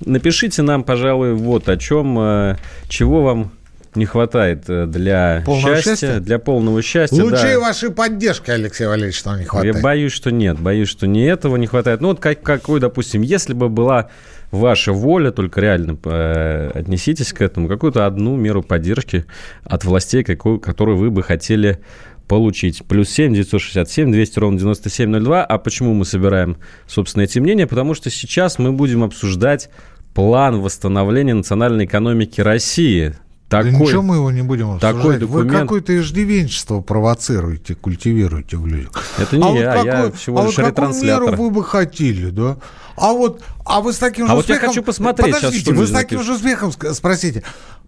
Напишите 0.05 0.61
нам, 0.61 0.85
пожалуй, 0.85 1.33
вот 1.33 1.71
о 1.71 1.79
чем, 1.79 2.19
э, 2.19 2.57
чего 2.91 3.23
вам 3.23 3.53
не 3.97 4.07
хватает 4.07 4.65
э, 4.69 4.87
для 4.87 5.43
полного 5.45 5.75
счастья, 5.75 5.91
счастья, 5.91 6.21
для 6.21 6.39
полного 6.39 6.83
счастья. 6.83 7.23
Лучшей 7.23 7.55
да. 7.55 7.61
вашей 7.61 7.91
поддержки, 7.91 8.51
Алексей 8.51 8.87
Валерьевич, 8.87 9.25
нам 9.25 9.39
не 9.39 9.45
хватает. 9.45 9.77
Я 9.77 9.83
боюсь, 9.83 10.13
что 10.13 10.31
нет, 10.31 10.59
боюсь, 10.59 10.89
что 10.89 11.07
не 11.07 11.25
этого 11.25 11.57
не 11.57 11.67
хватает. 11.67 12.01
Ну 12.01 12.09
вот 12.09 12.21
как, 12.21 12.43
какой, 12.43 12.81
допустим, 12.81 13.23
если 13.23 13.53
бы 13.53 13.69
была 13.69 14.11
ваша 14.51 14.93
воля, 14.93 15.31
только 15.31 15.61
реально 15.61 15.99
э, 16.05 16.71
отнеситесь 16.75 17.33
к 17.33 17.41
этому, 17.41 17.69
какую-то 17.69 18.07
одну 18.07 18.37
меру 18.37 18.63
поддержки 18.63 19.27
от 19.65 19.85
властей, 19.85 20.25
какую, 20.25 20.61
которую 20.61 20.97
вы 20.97 21.11
бы 21.11 21.23
хотели 21.23 21.81
получить. 22.29 22.85
Плюс 22.87 23.11
7 23.11 23.35
967 23.35 24.11
200 24.11 24.39
ровно 24.39 24.59
9702. 24.59 25.45
А 25.45 25.59
почему 25.59 25.95
мы 25.95 26.05
собираем, 26.05 26.57
собственно, 26.87 27.23
эти 27.23 27.39
мнения? 27.39 27.67
Потому 27.67 27.95
что 27.95 28.11
сейчас 28.11 28.59
мы 28.59 28.73
будем 28.73 29.03
обсуждать 29.03 29.69
план 30.15 30.61
восстановления 30.61 31.35
национальной 31.35 31.85
экономики 31.85 32.41
России 32.41 33.15
такой, 33.49 33.73
да 33.73 33.79
ничего 33.79 34.03
мы 34.03 34.17
его 34.17 34.31
не 34.31 34.43
будем 34.43 34.71
обсуждать. 34.71 34.97
Такой 34.97 35.19
документ... 35.19 35.53
Вы 35.53 35.59
какое-то 35.59 35.99
иждивенчество 35.99 36.81
провоцируете, 36.81 37.75
культивируете 37.75 38.57
в 38.57 38.67
людях. 38.67 38.93
Это 39.19 39.37
не 39.37 39.43
а 39.43 39.53
я, 39.53 39.77
вот 39.77 39.87
какой, 39.87 40.07
я 40.07 40.13
всего 40.13 40.41
а 40.41 40.47
лишь 40.47 40.57
вот 40.57 40.67
ретранслятор. 40.67 41.31
меру 41.31 41.43
вы 41.43 41.51
бы 41.51 41.65
хотели, 41.65 42.31
да? 42.31 42.57
А 42.97 43.13
вот, 43.13 43.43
а 43.65 43.81
вы 43.81 43.93
с 43.93 43.99
таким 43.99 44.27
а 44.27 44.29
же 44.29 44.35
вот 44.35 44.41
успехом... 44.41 44.63
я 44.63 44.69
хочу 44.69 44.83
посмотреть 44.83 45.35
Подождите, 45.35 45.65
сейчас, 45.65 45.79
вы 45.79 45.87
с 45.87 45.91
таким 45.91 46.23
же 46.23 46.35
успехом 46.35 46.73
спросите. 46.73 47.43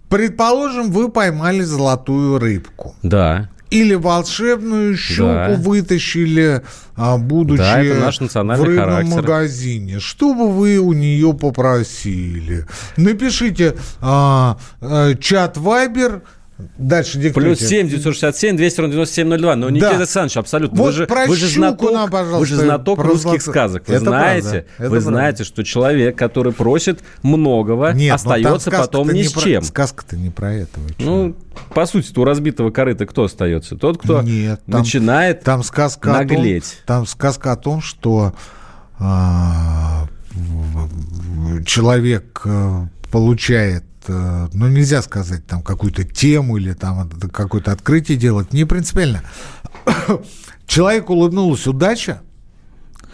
Предположим, 0.09 0.93
вы 0.93 1.09
поймали 1.09 1.63
золотую 1.63 2.39
рыбку. 2.39 2.95
Да. 3.03 3.51
Или 3.71 3.95
волшебную 3.95 4.97
щуку 4.97 5.27
да. 5.27 5.57
вытащили, 5.59 6.63
а, 6.95 7.17
будучи 7.19 7.59
да, 7.59 7.83
это 7.83 8.01
наш 8.01 8.21
национальный 8.21 8.65
в 8.65 8.69
рыбном 8.69 8.85
характер. 8.85 9.17
магазине. 9.17 9.99
Что 9.99 10.35
бы 10.35 10.51
вы 10.53 10.79
у 10.79 10.93
нее 10.93 11.35
попросили? 11.35 12.67
Напишите 12.97 13.75
а, 14.01 14.57
а, 14.81 15.15
чат 15.15 15.57
Вайбер 15.57 16.23
Дальше 16.79 17.19
диктуйте. 17.19 17.49
Плюс 17.49 17.59
7 17.59 17.89
967 17.89 18.57
200 18.57 18.81
ровно 18.81 18.93
9702. 18.93 19.57
Но, 19.57 19.71
Никита 19.71 19.91
да. 19.91 19.97
Александрович, 19.97 20.37
абсолютно. 20.39 20.79
Вот 20.79 20.87
вы, 20.87 20.93
же, 20.93 21.07
вы, 21.07 21.37
же 21.37 21.49
знаток, 21.49 21.93
нам, 21.93 22.11
вы 22.11 22.47
же 22.47 22.57
знаток 22.57 22.99
русских 23.01 23.23
злато... 23.23 23.41
сказок. 23.41 23.83
Вы 23.87 23.95
это 23.95 24.05
знаете, 24.05 24.67
вы 24.79 24.89
правда. 24.89 25.01
знаете, 25.01 25.45
что 25.45 25.65
человек, 25.65 26.17
который 26.17 26.53
просит 26.53 27.01
многого, 27.23 27.93
Нет, 27.93 28.15
остается 28.15 28.71
потом 28.71 29.11
ни 29.11 29.23
с 29.23 29.33
про... 29.33 29.41
чем. 29.43 29.63
Сказка-то 29.63 30.17
не 30.17 30.31
про 30.31 30.55
это. 30.55 30.81
Ну, 30.99 31.37
по 31.75 31.85
сути, 31.85 32.19
у 32.19 32.25
разбитого 32.25 32.71
корыта 32.71 33.05
кто 33.05 33.25
остается? 33.25 33.77
Тот, 33.77 33.99
кто 33.99 34.23
Нет, 34.23 34.63
там, 34.67 34.81
начинает 34.81 35.43
там 35.43 35.63
сказка 35.63 36.11
наглеть. 36.11 36.79
Том, 36.87 36.99
там 36.99 37.07
сказка 37.07 37.53
о 37.53 37.57
том, 37.57 37.83
что 37.83 38.35
а, 38.99 40.07
человек 41.67 42.41
а, 42.47 42.89
получает 43.11 43.85
ну, 44.13 44.69
нельзя 44.69 45.03
сказать 45.03 45.47
там 45.47 45.63
какую-то 45.63 46.05
тему 46.05 46.57
или 46.57 46.73
там 46.73 47.11
какое-то 47.33 47.73
открытие 47.73 48.19
делать, 48.19 48.53
не 48.53 48.65
принципиально. 48.65 49.23
Человеку 50.67 51.15
улыбнулась 51.15 51.67
удача, 51.67 52.23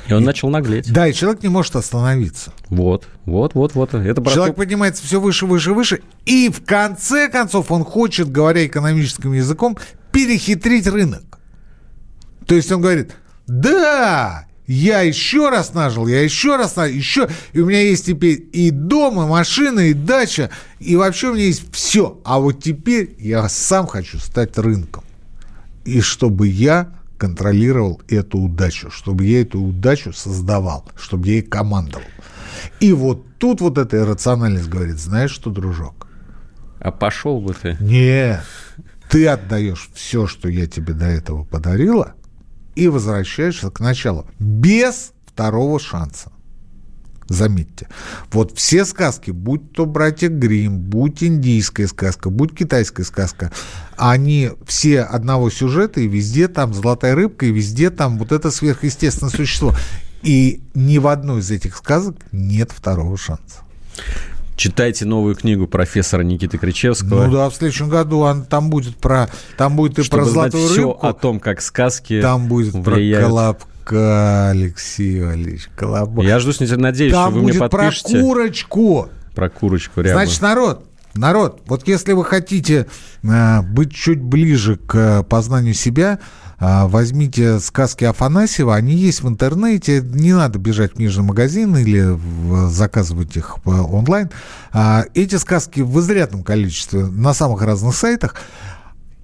и 0.08 0.12
он 0.12 0.22
и, 0.22 0.26
начал 0.26 0.48
наглеть. 0.48 0.92
Да, 0.92 1.06
и 1.06 1.12
человек 1.12 1.42
не 1.42 1.48
может 1.48 1.76
остановиться. 1.76 2.52
Вот, 2.68 3.06
вот, 3.24 3.54
вот, 3.54 3.74
вот. 3.74 3.94
Это 3.94 4.24
человек 4.30 4.56
поднимается 4.56 5.04
все 5.04 5.20
выше, 5.20 5.46
выше, 5.46 5.72
выше, 5.72 6.02
и 6.26 6.48
в 6.48 6.64
конце 6.64 7.28
концов 7.28 7.70
он 7.70 7.84
хочет, 7.84 8.30
говоря 8.30 8.66
экономическим 8.66 9.32
языком, 9.32 9.78
перехитрить 10.10 10.86
рынок. 10.86 11.38
То 12.46 12.54
есть 12.54 12.70
он 12.72 12.80
говорит, 12.80 13.12
да, 13.46 14.46
я 14.66 15.00
еще 15.00 15.50
раз 15.50 15.74
нажил, 15.74 16.06
я 16.06 16.22
еще 16.22 16.56
раз 16.56 16.76
нажил, 16.76 16.96
еще. 16.96 17.28
И 17.52 17.60
у 17.60 17.66
меня 17.66 17.82
есть 17.82 18.06
теперь 18.06 18.48
и 18.52 18.70
дом, 18.70 19.20
и 19.20 19.26
машина, 19.26 19.80
и 19.80 19.92
дача, 19.92 20.50
и 20.78 20.96
вообще 20.96 21.28
у 21.28 21.34
меня 21.34 21.44
есть 21.46 21.64
все. 21.72 22.20
А 22.24 22.38
вот 22.38 22.62
теперь 22.62 23.14
я 23.18 23.48
сам 23.48 23.86
хочу 23.86 24.18
стать 24.18 24.56
рынком. 24.58 25.04
И 25.84 26.00
чтобы 26.00 26.46
я 26.46 26.92
контролировал 27.18 28.00
эту 28.08 28.38
удачу, 28.38 28.90
чтобы 28.90 29.24
я 29.24 29.42
эту 29.42 29.60
удачу 29.60 30.12
создавал, 30.12 30.88
чтобы 30.96 31.26
я 31.28 31.34
ей 31.34 31.42
командовал. 31.42 32.06
И 32.78 32.92
вот 32.92 33.26
тут 33.38 33.60
вот 33.60 33.78
эта 33.78 33.96
иррациональность 33.96 34.68
говорит, 34.68 34.98
знаешь 34.98 35.32
что, 35.32 35.50
дружок? 35.50 36.06
А 36.78 36.92
пошел 36.92 37.40
бы 37.40 37.54
ты. 37.54 37.76
Нет, 37.80 38.44
ты 39.08 39.26
отдаешь 39.26 39.88
все, 39.94 40.26
что 40.26 40.48
я 40.48 40.66
тебе 40.66 40.94
до 40.94 41.06
этого 41.06 41.44
подарила– 41.44 42.14
и 42.74 42.88
возвращаешься 42.88 43.70
к 43.70 43.80
началу. 43.80 44.26
Без 44.38 45.12
второго 45.26 45.78
шанса. 45.78 46.32
Заметьте. 47.28 47.88
Вот 48.30 48.56
все 48.58 48.84
сказки, 48.84 49.30
будь 49.30 49.72
то 49.72 49.86
«Братья 49.86 50.28
Грим, 50.28 50.78
будь 50.78 51.22
индийская 51.22 51.86
сказка, 51.86 52.28
будь 52.28 52.54
китайская 52.54 53.04
сказка, 53.04 53.50
они 53.96 54.50
все 54.66 55.00
одного 55.00 55.48
сюжета, 55.48 56.00
и 56.00 56.08
везде 56.08 56.48
там 56.48 56.74
золотая 56.74 57.14
рыбка, 57.14 57.46
и 57.46 57.52
везде 57.52 57.90
там 57.90 58.18
вот 58.18 58.32
это 58.32 58.50
сверхъестественное 58.50 59.30
существо. 59.30 59.74
И 60.22 60.62
ни 60.74 60.98
в 60.98 61.06
одной 61.06 61.40
из 61.40 61.50
этих 61.50 61.76
сказок 61.76 62.16
нет 62.32 62.70
второго 62.70 63.16
шанса. 63.16 63.60
Читайте 64.56 65.06
новую 65.06 65.34
книгу 65.34 65.66
профессора 65.66 66.22
Никиты 66.22 66.58
Кричевского. 66.58 67.26
Ну 67.26 67.32
да, 67.32 67.48
в 67.50 67.54
следующем 67.54 67.88
году 67.88 68.18
он, 68.20 68.44
там 68.44 68.70
будет 68.70 68.96
про 68.96 69.28
там 69.56 69.76
будет 69.76 69.98
и 69.98 70.02
Чтобы 70.02 70.24
про 70.24 70.30
знать 70.30 70.52
золотую 70.52 70.72
все 70.72 70.86
рыбку. 70.92 71.06
о 71.06 71.12
том, 71.14 71.40
как 71.40 71.60
сказки 71.62 72.20
Там 72.20 72.48
будет 72.48 72.74
влияют. 72.74 73.24
про 73.24 73.30
Колобка, 73.30 74.50
Алексей 74.50 75.20
Валерьевич, 75.22 75.68
Колобок. 75.74 76.24
Я 76.24 76.38
жду 76.38 76.52
с 76.52 76.60
нетерпением, 76.60 76.82
надеюсь, 76.82 77.12
Там 77.12 77.30
что 77.30 77.34
вы 77.34 77.42
мне 77.44 77.52
будет 77.58 77.70
про 77.70 77.78
подпишете 77.78 78.20
курочку. 78.20 79.08
про 79.34 79.48
курочку 79.48 80.00
рябу. 80.02 80.12
Значит, 80.12 80.42
народ, 80.42 80.84
народ, 81.14 81.62
вот 81.66 81.86
если 81.88 82.12
вы 82.12 82.24
хотите 82.24 82.86
э, 83.22 83.62
быть 83.62 83.92
чуть 83.92 84.20
ближе 84.20 84.76
к 84.76 84.94
э, 84.94 85.22
познанию 85.24 85.74
себя, 85.74 86.18
э, 86.58 86.86
возьмите 86.86 87.58
сказки 87.60 88.04
Афанасьева, 88.04 88.74
они 88.74 88.94
есть 88.94 89.22
в 89.22 89.28
интернете, 89.28 90.00
не 90.02 90.32
надо 90.32 90.58
бежать 90.58 90.92
в 90.92 90.96
книжный 90.96 91.24
магазин 91.24 91.76
или 91.76 92.00
в- 92.10 92.68
заказывать 92.70 93.36
их 93.36 93.56
по- 93.62 93.70
онлайн. 93.70 94.30
А, 94.72 95.04
Эти 95.14 95.36
сказки 95.36 95.80
в 95.80 96.00
изрядном 96.00 96.42
количестве 96.42 97.04
на 97.06 97.34
самых 97.34 97.62
разных 97.62 97.94
сайтах. 97.96 98.36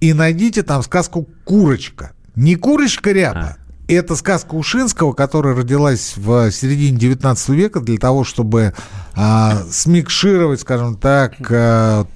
И 0.00 0.12
найдите 0.12 0.62
там 0.62 0.82
сказку 0.82 1.28
«Курочка». 1.44 2.12
Не 2.36 2.54
«Курочка 2.54 3.10
ряба», 3.12 3.56
это 3.94 4.16
сказка 4.16 4.54
Ушинского, 4.54 5.12
которая 5.12 5.54
родилась 5.54 6.14
в 6.16 6.50
середине 6.50 6.98
19 6.98 7.48
века 7.50 7.80
для 7.80 7.96
того, 7.96 8.24
чтобы 8.24 8.74
а, 9.14 9.62
смикшировать, 9.70 10.60
скажем 10.60 10.96
так, 10.96 11.34
а, 11.50 12.06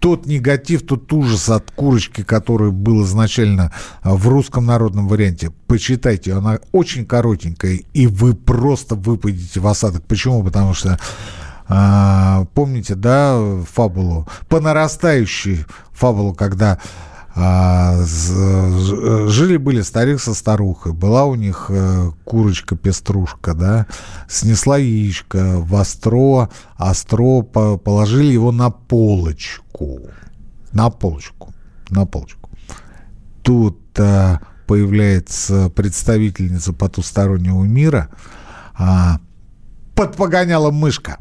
тот 0.00 0.26
негатив, 0.26 0.82
тот 0.82 1.12
ужас 1.12 1.48
от 1.48 1.70
курочки, 1.70 2.24
который 2.24 2.72
был 2.72 3.04
изначально 3.04 3.72
в 4.02 4.26
русском 4.26 4.66
народном 4.66 5.06
варианте. 5.06 5.52
Почитайте, 5.68 6.34
она 6.34 6.58
очень 6.72 7.06
коротенькая, 7.06 7.78
и 7.94 8.06
вы 8.08 8.34
просто 8.34 8.96
выпадете 8.96 9.60
в 9.60 9.66
осадок. 9.68 10.02
Почему? 10.04 10.42
Потому 10.42 10.74
что 10.74 10.98
а, 11.68 12.46
помните, 12.54 12.96
да, 12.96 13.40
фабулу, 13.72 14.26
по 14.48 14.60
нарастающей 14.60 15.64
фабулу, 15.92 16.34
когда 16.34 16.78
а, 17.34 18.04
жили-были 18.04 19.80
старик 19.80 20.20
со 20.20 20.34
старухой, 20.34 20.92
была 20.92 21.24
у 21.24 21.34
них 21.34 21.66
э, 21.70 22.10
курочка-пеструшка, 22.24 23.54
да, 23.54 23.86
снесла 24.28 24.76
яичко 24.76 25.56
в 25.58 25.74
остро, 25.74 26.50
остро 26.78 27.40
по- 27.42 27.78
положили 27.78 28.32
его 28.32 28.52
на 28.52 28.70
полочку, 28.70 30.00
на 30.72 30.90
полочку, 30.90 31.54
на 31.88 32.04
полочку. 32.04 32.50
Тут 33.42 33.78
а, 33.98 34.40
появляется 34.66 35.70
представительница 35.70 36.74
потустороннего 36.74 37.64
мира, 37.64 38.10
а, 38.74 39.20
подпогоняла 39.94 40.70
мышка, 40.70 41.18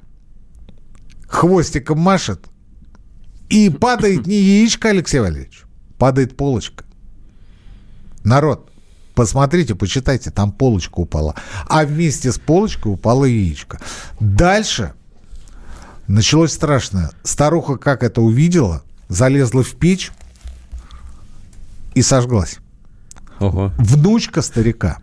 хвостиком 1.28 2.00
машет, 2.00 2.48
и 3.50 3.70
падает 3.70 4.28
не 4.28 4.36
яичко, 4.36 4.90
Алексей 4.90 5.20
Валерьевич, 5.20 5.64
падает 6.02 6.36
полочка. 6.36 6.84
Народ, 8.24 8.72
посмотрите, 9.14 9.76
почитайте, 9.76 10.32
там 10.32 10.52
полочка 10.52 10.96
упала. 10.98 11.36
А 11.68 11.86
вместе 11.86 12.32
с 12.32 12.40
полочкой 12.40 12.94
упало 12.94 13.26
яичко. 13.26 13.80
Дальше 14.20 14.94
началось 16.08 16.54
страшное. 16.54 17.12
Старуха, 17.22 17.78
как 17.78 18.02
это 18.02 18.20
увидела, 18.20 18.82
залезла 19.10 19.62
в 19.62 19.76
печь 19.76 20.12
и 21.94 22.02
сожглась. 22.02 22.58
Ого. 23.40 23.72
Внучка 23.78 24.42
старика 24.42 24.98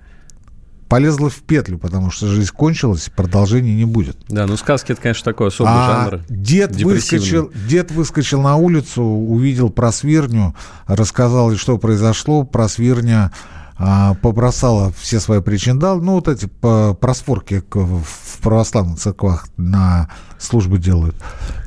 полезла 0.89 1.29
в 1.31 1.37
петлю, 1.37 1.79
потому 1.79 2.11
что 2.11 2.27
жизнь 2.27 2.51
кончилась, 2.53 3.11
продолжения 3.15 3.75
не 3.75 3.85
будет. 3.85 4.17
Да, 4.29 4.47
ну 4.47 4.57
сказки 4.57 4.93
это, 4.93 5.03
конечно, 5.03 5.25
такой 5.25 5.49
особый 5.49 5.73
А 5.75 6.09
жанр. 6.11 6.25
дед 6.29 6.77
выскочил, 6.83 7.51
дед 7.69 7.91
выскочил 7.91 8.41
на 8.41 8.57
улицу, 8.57 9.03
увидел 9.03 9.71
просвирню, 9.71 10.55
рассказал, 10.87 11.55
что 11.57 11.79
произошло. 11.79 12.45
Просвирня 12.45 13.33
а, 13.77 14.15
побросала 14.15 14.93
все 14.99 15.21
свои 15.21 15.41
причиндалы, 15.41 16.03
ну, 16.03 16.15
вот 16.15 16.27
эти 16.27 16.47
просфорки 16.47 17.63
в 17.73 18.39
православных 18.43 18.99
церквах 18.99 19.47
на 19.57 20.09
службы 20.39 20.79
делают. 20.79 21.15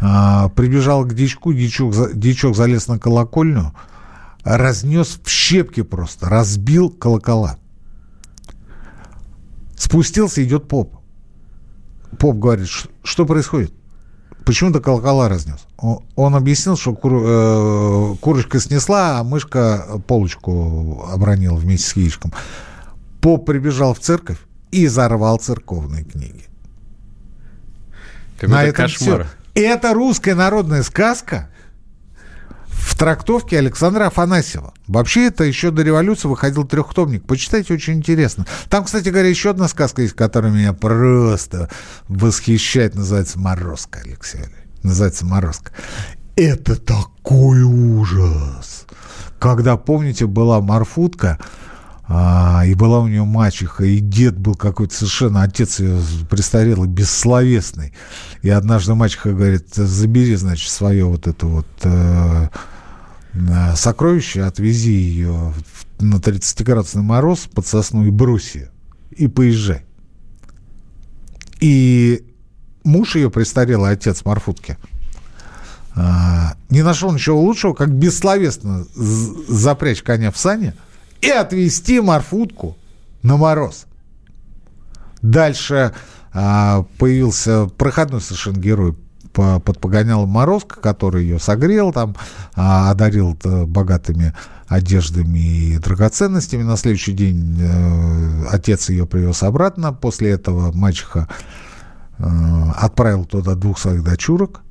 А, 0.01 0.49
прибежал 0.49 1.05
к 1.05 1.13
дичку, 1.13 1.53
дичок, 1.53 1.93
дичок 2.13 2.55
залез 2.55 2.87
на 2.87 2.99
колокольню, 2.99 3.73
разнес 4.43 5.19
в 5.23 5.29
щепки 5.29 5.83
просто, 5.83 6.27
разбил 6.27 6.89
колокола. 6.89 7.57
Спустился, 9.81 10.43
идет 10.43 10.67
поп. 10.67 10.95
Поп 12.19 12.37
говорит, 12.37 12.67
«Ш- 12.67 12.87
что 13.03 13.25
происходит? 13.25 13.73
Почему 14.45 14.71
ты 14.71 14.79
колокола 14.79 15.27
разнес? 15.27 15.57
Он 15.79 16.35
объяснил, 16.35 16.77
что 16.77 16.93
кур- 16.93 17.23
э, 17.25 18.15
курочка 18.21 18.59
снесла, 18.59 19.17
а 19.19 19.23
мышка 19.23 19.99
полочку 20.05 21.07
обронила 21.11 21.55
вместе 21.55 21.87
с 21.89 21.95
яичком. 21.95 22.31
Поп 23.21 23.47
прибежал 23.47 23.95
в 23.95 23.99
церковь 23.99 24.37
и 24.69 24.85
взорвал 24.85 25.37
церковные 25.39 26.03
книги. 26.03 26.43
Какой-то 28.39 28.61
этом 28.61 28.85
кошмар. 28.85 29.23
всё. 29.23 29.61
Это 29.63 29.93
русская 29.95 30.35
народная 30.35 30.83
сказка 30.83 31.49
в 32.71 32.97
трактовке 32.97 33.57
Александра 33.57 34.07
Афанасьева. 34.07 34.73
Вообще, 34.87 35.27
это 35.27 35.43
еще 35.43 35.71
до 35.71 35.83
революции 35.83 36.27
выходил 36.27 36.63
трехтомник. 36.65 37.25
Почитайте, 37.25 37.73
очень 37.73 37.93
интересно. 37.95 38.45
Там, 38.69 38.85
кстати 38.85 39.09
говоря, 39.09 39.29
еще 39.29 39.51
одна 39.51 39.67
сказка 39.67 40.01
есть, 40.01 40.15
которая 40.15 40.51
меня 40.51 40.73
просто 40.73 41.69
восхищает. 42.07 42.95
Называется 42.95 43.39
«Морозко», 43.39 43.99
Алексей 44.03 44.39
Валерьевич. 44.39 44.69
Называется 44.83 45.25
«Морозко». 45.25 45.71
Это 46.35 46.75
такой 46.75 47.61
ужас. 47.61 48.85
Когда, 49.39 49.77
помните, 49.77 50.25
была 50.25 50.61
Марфутка, 50.61 51.39
а, 52.07 52.63
и 52.65 52.73
была 52.73 52.99
у 52.99 53.07
нее 53.07 53.23
мачеха, 53.23 53.85
и 53.85 53.99
дед 53.99 54.37
был 54.37 54.55
какой-то 54.55 54.93
совершенно, 54.93 55.43
отец 55.43 55.79
ее 55.79 56.01
престарелый, 56.29 56.89
бессловесный. 56.89 57.93
И 58.41 58.49
однажды 58.49 58.95
мачеха 58.95 59.33
говорит, 59.33 59.73
забери, 59.73 60.35
значит, 60.35 60.69
свое 60.69 61.05
вот 61.05 61.27
это 61.27 61.45
вот 61.45 61.67
э, 61.83 62.47
э, 63.33 63.75
сокровище, 63.75 64.41
отвези 64.43 64.91
ее 64.91 65.53
на 65.99 66.15
30-градусный 66.15 67.03
мороз 67.03 67.47
под 67.53 67.67
сосну 67.67 68.05
и 68.05 68.09
ее, 68.55 68.71
и 69.11 69.27
поезжай. 69.27 69.83
И 71.59 72.25
муж 72.83 73.15
ее 73.15 73.29
престарелый, 73.29 73.91
отец 73.91 74.25
Марфутки, 74.25 74.77
а, 75.93 76.55
не 76.69 76.81
нашел 76.81 77.11
ничего 77.11 77.39
лучшего, 77.39 77.73
как 77.73 77.91
бессловесно 77.91 78.85
запрячь 78.95 80.01
коня 80.01 80.31
в 80.31 80.37
сани 80.37 80.73
и 81.21 81.29
отвезти 81.29 81.99
Марфутку 81.99 82.77
на 83.21 83.37
мороз. 83.37 83.85
Дальше 85.21 85.93
появился 86.33 87.67
проходной 87.77 88.21
совершенно 88.21 88.57
герой 88.57 88.95
по, 89.33 89.59
под 89.59 89.79
погонялом 89.79 90.29
Морозко, 90.29 90.79
который 90.79 91.23
ее 91.23 91.39
согрел, 91.39 91.91
там, 91.91 92.15
а, 92.55 92.91
одарил 92.91 93.37
богатыми 93.67 94.33
одеждами 94.67 95.39
и 95.39 95.77
драгоценностями. 95.77 96.63
На 96.63 96.77
следующий 96.77 97.11
день 97.11 97.57
э, 97.59 98.45
отец 98.49 98.89
ее 98.89 99.05
привез 99.05 99.43
обратно. 99.43 99.91
После 99.91 100.31
этого 100.31 100.71
мачеха 100.71 101.27
э, 102.17 102.23
отправил 102.77 103.25
туда 103.25 103.55
двух 103.55 103.79
своих 103.79 104.03
дочурок. 104.03 104.61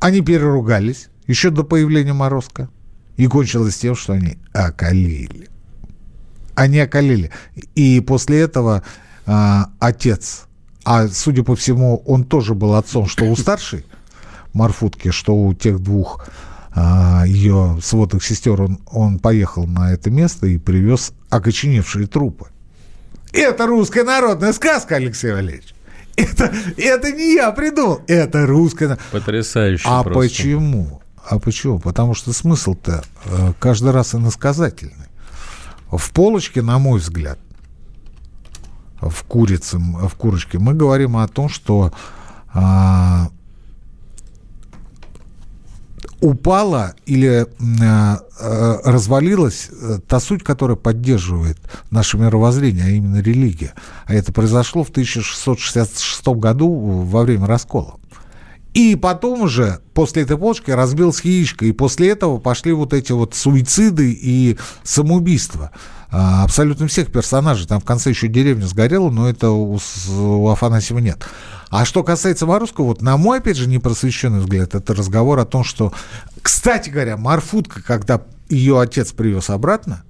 Они 0.00 0.20
переругались 0.20 1.10
еще 1.28 1.50
до 1.50 1.62
появления 1.62 2.12
Морозка. 2.12 2.68
И 3.16 3.26
кончилось 3.28 3.76
тем, 3.76 3.94
что 3.94 4.14
они 4.14 4.38
околели. 4.52 5.48
Они 6.56 6.80
околели. 6.80 7.30
И 7.76 8.00
после 8.00 8.40
этого 8.40 8.82
а, 9.26 9.70
отец, 9.78 10.44
а 10.84 11.08
судя 11.08 11.42
по 11.42 11.54
всему, 11.56 12.02
он 12.06 12.24
тоже 12.24 12.54
был 12.54 12.74
отцом, 12.74 13.06
что 13.06 13.24
у 13.24 13.36
старшей 13.36 13.84
Марфутки, 14.52 15.10
что 15.10 15.34
у 15.34 15.54
тех 15.54 15.80
двух 15.80 16.26
а, 16.74 17.24
ее 17.26 17.78
сводных 17.82 18.24
сестер, 18.24 18.60
он, 18.60 18.80
он 18.90 19.18
поехал 19.18 19.66
на 19.66 19.92
это 19.92 20.10
место 20.10 20.46
и 20.46 20.58
привез 20.58 21.12
окоченевшие 21.30 22.06
трупы. 22.06 22.46
Это 23.32 23.66
русская 23.66 24.04
народная 24.04 24.52
сказка, 24.52 24.96
Алексей 24.96 25.32
Валерьевич. 25.32 25.74
Это, 26.16 26.52
это 26.76 27.12
не 27.12 27.34
я 27.34 27.50
придумал, 27.52 28.02
это 28.06 28.46
русская... 28.46 28.98
Потрясающе 29.10 29.84
А 29.86 30.02
просто. 30.02 30.20
почему? 30.20 31.00
А 31.26 31.38
почему? 31.38 31.78
Потому 31.78 32.14
что 32.14 32.32
смысл-то 32.32 33.02
э, 33.24 33.52
каждый 33.58 33.92
раз 33.92 34.14
иносказательный. 34.14 35.06
В 35.90 36.10
полочке, 36.10 36.60
на 36.60 36.78
мой 36.78 37.00
взгляд, 37.00 37.38
в 39.10 39.24
курице, 39.24 39.78
в 39.78 40.14
курочке, 40.16 40.58
мы 40.58 40.74
говорим 40.74 41.16
о 41.16 41.28
том, 41.28 41.48
что 41.48 41.92
а, 42.54 43.28
упала 46.22 46.94
или 47.04 47.28
э, 47.28 47.46
э, 48.40 48.78
развалилась 48.84 49.68
э, 49.70 49.98
та 50.06 50.20
суть, 50.20 50.44
которая 50.44 50.76
поддерживает 50.76 51.58
наше 51.90 52.16
мировоззрение, 52.16 52.84
а 52.84 52.88
именно 52.88 53.20
религия. 53.20 53.74
А 54.06 54.14
это 54.14 54.32
произошло 54.32 54.84
в 54.84 54.90
1666 54.90 56.28
году 56.28 56.70
во 56.70 57.22
время 57.22 57.46
раскола. 57.46 57.96
И 58.74 58.96
потом 58.96 59.42
уже, 59.42 59.80
после 59.92 60.22
этой 60.22 60.38
полочки, 60.38 60.70
разбилась 60.70 61.20
яичко. 61.22 61.66
И 61.66 61.72
после 61.72 62.10
этого 62.10 62.38
пошли 62.38 62.72
вот 62.72 62.94
эти 62.94 63.12
вот 63.12 63.34
суициды 63.34 64.12
и 64.12 64.56
самоубийства. 64.82 65.70
А, 66.10 66.44
абсолютно 66.44 66.86
всех 66.86 67.12
персонажей. 67.12 67.66
Там 67.66 67.80
в 67.80 67.84
конце 67.84 68.10
еще 68.10 68.28
деревня 68.28 68.66
сгорела, 68.66 69.10
но 69.10 69.28
это 69.28 69.50
у, 69.50 69.78
у 70.08 70.48
Афанасьева 70.48 70.98
нет. 70.98 71.22
А 71.68 71.84
что 71.84 72.02
касается 72.02 72.46
Марусского, 72.46 72.86
вот 72.86 73.02
на 73.02 73.16
мой, 73.16 73.38
опять 73.38 73.56
же, 73.56 73.68
непросвещенный 73.68 74.40
взгляд, 74.40 74.74
это 74.74 74.94
разговор 74.94 75.38
о 75.38 75.46
том, 75.46 75.64
что, 75.64 75.92
кстати 76.40 76.90
говоря, 76.90 77.16
Марфутка, 77.16 77.82
когда 77.82 78.22
ее 78.48 78.80
отец 78.80 79.12
привез 79.12 79.48
обратно, 79.48 80.02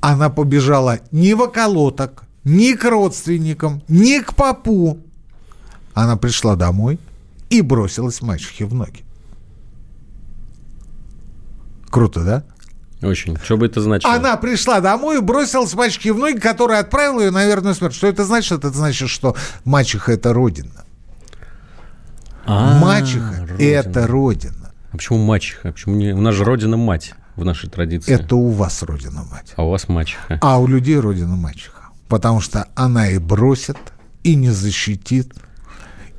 она 0.00 0.28
побежала 0.28 1.00
не 1.10 1.34
в 1.34 1.40
околоток, 1.40 2.24
ни 2.44 2.72
к 2.72 2.84
родственникам, 2.84 3.82
ни 3.88 4.18
к 4.20 4.34
папу. 4.34 4.98
Она 5.94 6.16
пришла 6.16 6.56
домой 6.56 7.00
и 7.50 7.60
бросилась 7.62 8.22
мачехе 8.22 8.66
в 8.66 8.74
ноги. 8.74 9.04
Круто, 11.90 12.24
да? 12.24 12.44
Очень. 13.06 13.36
Что 13.42 13.56
бы 13.56 13.66
это 13.66 13.80
значило? 13.80 14.12
Она 14.12 14.36
пришла 14.36 14.80
домой 14.80 15.18
и 15.18 15.20
бросилась 15.20 15.74
мачехе 15.74 16.12
в 16.12 16.18
ноги, 16.18 16.38
которая 16.38 16.80
отправила 16.80 17.20
ее 17.20 17.30
на 17.30 17.44
верную 17.44 17.74
смерть. 17.74 17.94
Что 17.94 18.06
это 18.06 18.24
значит? 18.24 18.58
Это 18.58 18.70
значит, 18.70 19.08
что 19.08 19.36
мачеха– 19.64 20.12
это 20.14 20.32
родина. 20.32 20.84
А, 22.46 22.78
мачеха– 22.78 23.46
это 23.58 24.06
родина. 24.06 24.72
А 24.92 24.96
почему 24.96 25.18
мачеха? 25.18 25.72
Почему 25.72 25.96
не... 25.96 26.12
У 26.12 26.20
нас 26.20 26.34
же 26.34 26.44
родина 26.44 26.76
мать 26.76 27.14
в 27.34 27.44
нашей 27.44 27.68
традиции. 27.68 28.12
Это 28.12 28.34
у 28.34 28.50
вас 28.50 28.82
родина 28.82 29.24
мать. 29.30 29.52
А 29.56 29.64
у 29.64 29.70
вас 29.70 29.88
мачеха. 29.88 30.38
А 30.40 30.58
у 30.58 30.66
людей 30.66 30.98
родина 30.98 31.36
мачеха. 31.36 31.88
Потому 32.08 32.40
что 32.40 32.68
она 32.74 33.10
и 33.10 33.18
бросит, 33.18 33.76
и 34.22 34.34
не 34.36 34.50
защитит, 34.50 35.34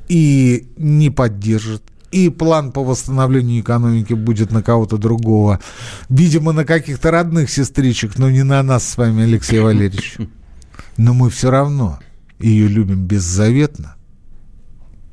и 0.08 0.68
не 0.76 1.10
поддержит, 1.10 1.82
и 2.10 2.30
план 2.30 2.72
по 2.72 2.82
восстановлению 2.82 3.60
экономики 3.60 4.14
будет 4.14 4.50
на 4.50 4.62
кого-то 4.62 4.96
другого. 4.96 5.60
Видимо, 6.08 6.52
на 6.52 6.64
каких-то 6.64 7.10
родных 7.10 7.50
сестричек, 7.50 8.18
но 8.18 8.30
не 8.30 8.42
на 8.42 8.62
нас 8.62 8.88
с 8.88 8.96
вами, 8.96 9.24
Алексей 9.24 9.60
Валерьевич. 9.60 10.16
Но 10.96 11.14
мы 11.14 11.30
все 11.30 11.50
равно 11.50 12.00
ее 12.40 12.66
любим 12.66 13.04
беззаветно. 13.04 13.94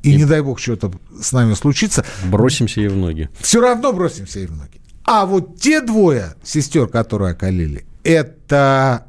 И, 0.02 0.12
и 0.12 0.16
не 0.16 0.24
дай 0.24 0.40
бог 0.40 0.58
что-то 0.58 0.92
с 1.20 1.32
нами 1.32 1.54
случится. 1.54 2.04
Бросимся 2.24 2.80
ей 2.80 2.88
в 2.88 2.96
ноги. 2.96 3.28
Все 3.40 3.60
равно 3.60 3.92
бросимся 3.92 4.40
ей 4.40 4.46
в 4.46 4.56
ноги. 4.56 4.80
А 5.04 5.26
вот 5.26 5.60
те 5.60 5.80
двое 5.80 6.34
сестер, 6.42 6.88
которые 6.88 7.32
околели, 7.32 7.86
это, 8.02 9.06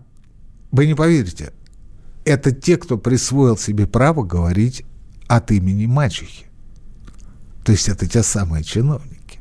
вы 0.71 0.85
не 0.85 0.93
поверите, 0.93 1.51
это 2.25 2.51
те, 2.51 2.77
кто 2.77 2.97
присвоил 2.97 3.57
себе 3.57 3.87
право 3.87 4.23
говорить 4.23 4.85
от 5.27 5.51
имени 5.51 5.85
мачехи. 5.85 6.45
То 7.63 7.71
есть 7.73 7.89
это 7.89 8.07
те 8.07 8.23
самые 8.23 8.63
чиновники, 8.63 9.39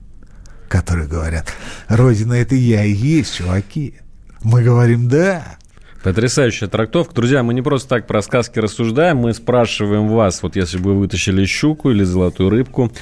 которые 0.68 1.06
говорят, 1.06 1.52
Родина 1.88 2.34
это 2.34 2.54
я 2.54 2.84
и 2.84 2.92
есть, 2.92 3.36
чуваки. 3.36 3.96
Мы 4.42 4.62
говорим 4.62 5.08
«да». 5.08 5.58
Потрясающая 6.06 6.68
трактовка. 6.68 7.16
Друзья, 7.16 7.42
мы 7.42 7.52
не 7.52 7.62
просто 7.62 7.88
так 7.88 8.06
про 8.06 8.22
сказки 8.22 8.60
рассуждаем, 8.60 9.16
мы 9.16 9.34
спрашиваем 9.34 10.06
вас, 10.06 10.40
вот 10.40 10.54
если 10.54 10.78
бы 10.78 10.92
вы 10.92 11.00
вытащили 11.00 11.44
щуку 11.46 11.90
или 11.90 12.04
золотую 12.04 12.48
рыбку 12.48 12.92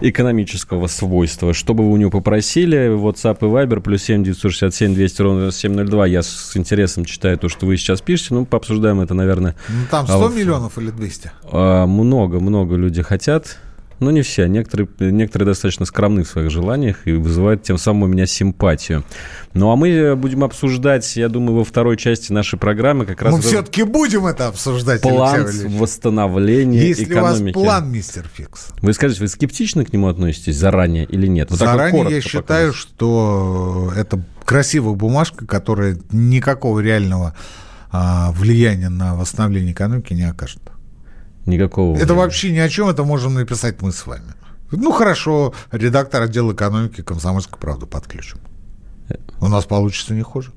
экономического 0.00 0.88
свойства, 0.88 1.54
что 1.54 1.74
бы 1.74 1.84
вы 1.84 1.92
у 1.92 1.96
него 1.96 2.10
попросили? 2.10 2.88
WhatsApp 2.88 3.38
и 3.42 3.44
Viber 3.44 3.80
плюс 3.80 4.02
7 4.02 4.24
967 4.24 4.94
200 4.94 5.22
ровно 5.22 5.52
702. 5.52 6.06
Я 6.08 6.22
с 6.22 6.56
интересом 6.56 7.04
читаю 7.04 7.38
то, 7.38 7.48
что 7.48 7.66
вы 7.66 7.76
сейчас 7.76 8.00
пишете. 8.00 8.34
Ну, 8.34 8.44
пообсуждаем 8.44 9.00
это, 9.00 9.14
наверное. 9.14 9.54
Ну, 9.68 9.84
там 9.88 10.08
100 10.08 10.26
а, 10.26 10.28
миллионов 10.30 10.76
или 10.76 10.90
200? 10.90 11.30
А, 11.52 11.86
много, 11.86 12.40
много 12.40 12.74
люди 12.74 13.00
хотят. 13.02 13.58
Ну, 14.00 14.10
не 14.10 14.22
все. 14.22 14.46
Некоторые, 14.46 14.88
некоторые 14.98 15.46
достаточно 15.46 15.84
скромны 15.84 16.24
в 16.24 16.28
своих 16.28 16.50
желаниях 16.50 17.06
и 17.06 17.12
вызывают 17.12 17.62
тем 17.62 17.76
самым 17.76 18.04
у 18.04 18.06
меня 18.06 18.26
симпатию. 18.26 19.04
Ну, 19.52 19.70
а 19.70 19.76
мы 19.76 20.16
будем 20.16 20.42
обсуждать, 20.42 21.16
я 21.16 21.28
думаю, 21.28 21.58
во 21.58 21.64
второй 21.64 21.98
части 21.98 22.32
нашей 22.32 22.58
программы 22.58 23.04
как 23.04 23.20
раз... 23.20 23.34
Мы 23.34 23.42
все-таки 23.42 23.82
будем 23.82 24.26
это 24.26 24.48
обсуждать, 24.48 25.02
План 25.02 25.46
восстановления 25.68 26.88
Если 26.88 27.04
экономики. 27.04 27.56
у 27.56 27.60
вас 27.60 27.66
план, 27.66 27.92
мистер 27.92 28.24
Фикс. 28.34 28.68
Вы 28.80 28.92
скажете, 28.94 29.20
вы 29.20 29.28
скептично 29.28 29.84
к 29.84 29.92
нему 29.92 30.08
относитесь 30.08 30.56
заранее 30.56 31.04
или 31.04 31.26
нет? 31.26 31.50
Вот 31.50 31.58
заранее 31.58 32.04
вот 32.04 32.10
я 32.10 32.20
считаю, 32.22 32.68
показать. 32.68 32.74
что 32.74 33.92
это 33.96 34.22
красивая 34.46 34.94
бумажка, 34.94 35.46
которая 35.46 35.98
никакого 36.10 36.80
реального 36.80 37.34
а, 37.92 38.32
влияния 38.32 38.88
на 38.88 39.14
восстановление 39.14 39.72
экономики 39.72 40.12
не 40.14 40.22
окажет. 40.22 40.60
Никакого. 41.50 41.96
Это 41.96 42.14
вообще 42.14 42.52
ни 42.52 42.58
о 42.58 42.68
чем, 42.68 42.88
это 42.88 43.04
можем 43.04 43.34
написать 43.34 43.82
мы 43.82 43.92
с 43.92 44.06
вами. 44.06 44.32
Ну 44.70 44.92
хорошо, 44.92 45.52
редактор 45.72 46.22
отдела 46.22 46.52
экономики 46.52 47.02
комсомольской 47.02 47.58
правды 47.58 47.86
подключим. 47.86 48.38
У 49.40 49.48
нас 49.48 49.64
получится 49.64 50.14
не 50.14 50.22
хуже. 50.22 50.52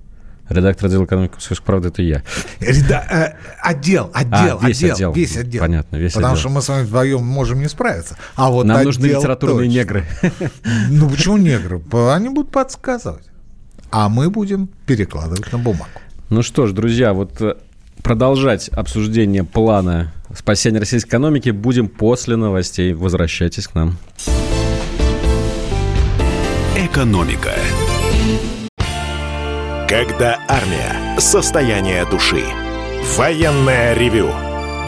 Редактор 0.49 0.88
отдела 0.88 1.06
экономики 1.06 1.32
комсомольской 1.32 1.65
правды 1.65 1.88
это 1.88 2.01
я. 2.01 2.23
Реда... 2.60 3.08
Э, 3.10 3.34
отдел, 3.62 4.12
отдел, 4.13 4.60
а, 4.62 4.67
весь 4.67 4.84
отдел, 4.84 4.95
отдел. 4.95 5.13
Весь 5.13 5.38
отдел. 5.38 5.62
Понятно, 5.62 5.95
весь 5.95 6.13
Потому 6.13 6.34
отдел. 6.34 6.41
что 6.41 6.49
мы 6.49 6.62
с 6.62 6.69
вами 6.69 6.84
вдвоем 6.84 7.25
можем 7.25 7.60
не 7.60 7.69
справиться. 7.69 8.17
А 8.36 8.49
вот 8.49 8.65
Нам 8.65 8.84
нужны 8.84 9.06
литературные 9.06 9.67
точно. 9.67 9.79
негры. 9.79 10.06
Ну 10.89 11.10
почему 11.10 11.38
негры? 11.38 11.82
Они 12.12 12.29
будут 12.29 12.51
подсказывать. 12.51 13.25
А 13.89 14.10
мы 14.10 14.29
будем 14.29 14.67
перекладывать 14.86 15.51
на 15.51 15.58
бумагу. 15.58 15.89
Ну 16.29 16.41
что 16.41 16.67
ж, 16.67 16.71
друзья, 16.73 17.13
вот 17.13 17.39
э, 17.41 17.56
продолжать 18.03 18.69
обсуждение 18.69 19.43
плана 19.43 20.11
спасения 20.35 20.79
российской 20.79 21.09
экономики 21.09 21.49
будем 21.49 21.87
после 21.87 22.35
новостей. 22.35 22.93
Возвращайтесь 22.93 23.67
к 23.67 23.75
нам. 23.75 23.97
Экономика. 26.75 27.53
Когда 29.87 30.39
армия. 30.47 31.19
Состояние 31.19 32.05
души. 32.09 32.43
Военное 33.15 33.93
ревю 33.93 34.29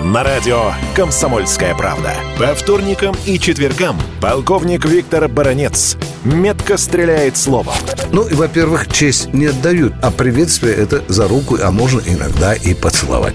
на 0.05 0.23
радио 0.23 0.71
«Комсомольская 0.95 1.73
правда». 1.73 2.13
По 2.37 2.53
вторникам 2.53 3.15
и 3.25 3.39
четвергам 3.39 3.99
полковник 4.21 4.85
Виктор 4.85 5.27
Баранец 5.27 5.97
метко 6.23 6.77
стреляет 6.77 7.37
словом. 7.37 7.73
Ну, 8.11 8.27
и, 8.27 8.35
во-первых, 8.35 8.91
честь 8.91 9.33
не 9.33 9.47
отдают, 9.47 9.93
а 10.03 10.11
приветствие 10.11 10.75
это 10.75 11.03
за 11.07 11.27
руку, 11.27 11.57
а 11.59 11.71
можно 11.71 12.01
иногда 12.05 12.53
и 12.53 12.75
поцеловать. 12.75 13.33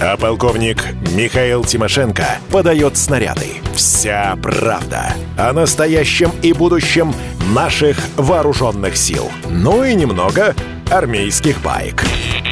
А 0.00 0.16
полковник 0.16 0.82
Михаил 1.12 1.64
Тимошенко 1.64 2.38
подает 2.50 2.96
снаряды. 2.96 3.46
Вся 3.76 4.36
правда 4.42 5.14
о 5.38 5.52
настоящем 5.52 6.32
и 6.42 6.52
будущем 6.52 7.14
наших 7.54 7.96
вооруженных 8.16 8.96
сил. 8.96 9.30
Ну 9.48 9.84
и 9.84 9.94
немного 9.94 10.56
армейских 10.90 11.60
баек. 11.62 12.04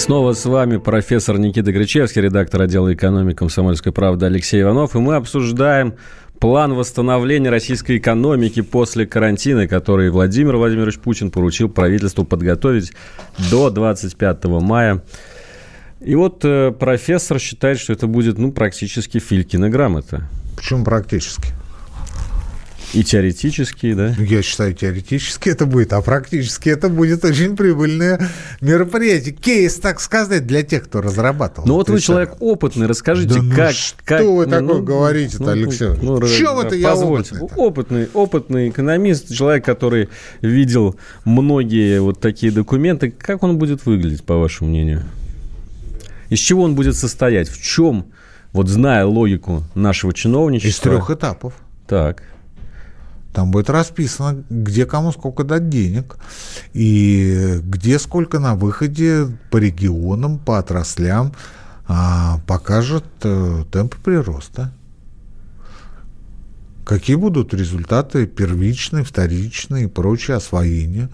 Снова 0.00 0.32
с 0.32 0.46
вами 0.46 0.78
профессор 0.78 1.38
Никита 1.38 1.72
Гречевский, 1.72 2.22
редактор 2.22 2.62
отдела 2.62 2.90
экономики 2.94 3.36
комсомольской 3.36 3.92
правды 3.92 4.24
Алексей 4.24 4.62
Иванов. 4.62 4.96
И 4.96 4.98
мы 4.98 5.14
обсуждаем 5.14 5.92
план 6.38 6.72
восстановления 6.72 7.50
российской 7.50 7.98
экономики 7.98 8.62
после 8.62 9.06
карантина, 9.06 9.68
который 9.68 10.08
Владимир 10.08 10.56
Владимирович 10.56 10.98
Путин 11.00 11.30
поручил 11.30 11.68
правительству 11.68 12.24
подготовить 12.24 12.94
до 13.50 13.68
25 13.68 14.44
мая. 14.46 15.04
И 16.00 16.14
вот 16.14 16.46
э, 16.46 16.72
профессор 16.72 17.38
считает, 17.38 17.78
что 17.78 17.92
это 17.92 18.06
будет 18.06 18.38
ну, 18.38 18.52
практически 18.52 19.18
Филькина 19.18 19.68
грамота. 19.68 20.30
Почему 20.56 20.82
практически? 20.82 21.52
И 22.92 23.04
теоретически, 23.04 23.94
да? 23.94 24.14
Я 24.18 24.42
считаю, 24.42 24.74
теоретически 24.74 25.48
это 25.48 25.66
будет, 25.66 25.92
а 25.92 26.02
практически 26.02 26.70
это 26.70 26.88
будет 26.88 27.24
очень 27.24 27.56
прибыльное 27.56 28.28
мероприятие. 28.60 29.32
Кейс, 29.32 29.76
так 29.76 30.00
сказать, 30.00 30.46
для 30.46 30.62
тех, 30.64 30.84
кто 30.84 31.00
разрабатывал. 31.00 31.68
Ну 31.68 31.74
вот 31.74 31.88
вы 31.88 32.00
человек 32.00 32.34
опытный, 32.40 32.88
расскажите, 32.88 33.34
да 33.34 33.42
ну 33.42 33.54
как... 33.54 33.72
что 33.72 33.96
как, 34.04 34.22
вы 34.22 34.46
ну, 34.46 34.50
такое 34.50 34.78
ну, 34.78 34.82
говорите-то, 34.82 35.44
ну, 35.44 35.50
Алексей? 35.50 35.88
Ну, 36.02 36.16
в 36.16 36.36
чем 36.36 36.58
это 36.58 36.74
я 36.74 36.90
позвольте. 36.90 37.36
опытный 37.36 37.70
Опытный, 37.70 38.08
опытный 38.12 38.68
экономист, 38.70 39.32
человек, 39.32 39.64
который 39.64 40.08
видел 40.40 40.96
многие 41.24 42.00
вот 42.00 42.20
такие 42.20 42.50
документы. 42.50 43.10
Как 43.10 43.42
он 43.42 43.58
будет 43.58 43.86
выглядеть, 43.86 44.24
по 44.24 44.36
вашему 44.36 44.70
мнению? 44.70 45.04
Из 46.28 46.38
чего 46.38 46.62
он 46.64 46.74
будет 46.74 46.96
состоять? 46.96 47.48
В 47.48 47.62
чем, 47.62 48.06
вот 48.52 48.68
зная 48.68 49.04
логику 49.04 49.62
нашего 49.74 50.12
чиновничества... 50.12 50.88
Из 50.88 50.94
трех 50.96 51.10
этапов. 51.10 51.54
Так. 51.86 52.22
Там 53.32 53.52
будет 53.52 53.70
расписано, 53.70 54.44
где 54.50 54.86
кому 54.86 55.12
сколько 55.12 55.44
дать 55.44 55.68
денег, 55.68 56.16
и 56.72 57.60
где 57.62 57.98
сколько 57.98 58.40
на 58.40 58.56
выходе 58.56 59.28
по 59.50 59.58
регионам, 59.58 60.38
по 60.38 60.58
отраслям 60.58 61.32
а, 61.86 62.40
покажет 62.46 63.04
а, 63.22 63.64
темпы 63.66 63.96
прироста. 64.02 64.72
Какие 66.84 67.14
будут 67.14 67.54
результаты 67.54 68.26
первичные, 68.26 69.04
вторичные 69.04 69.84
и 69.84 69.88
прочее 69.88 70.36
освоения 70.36 71.08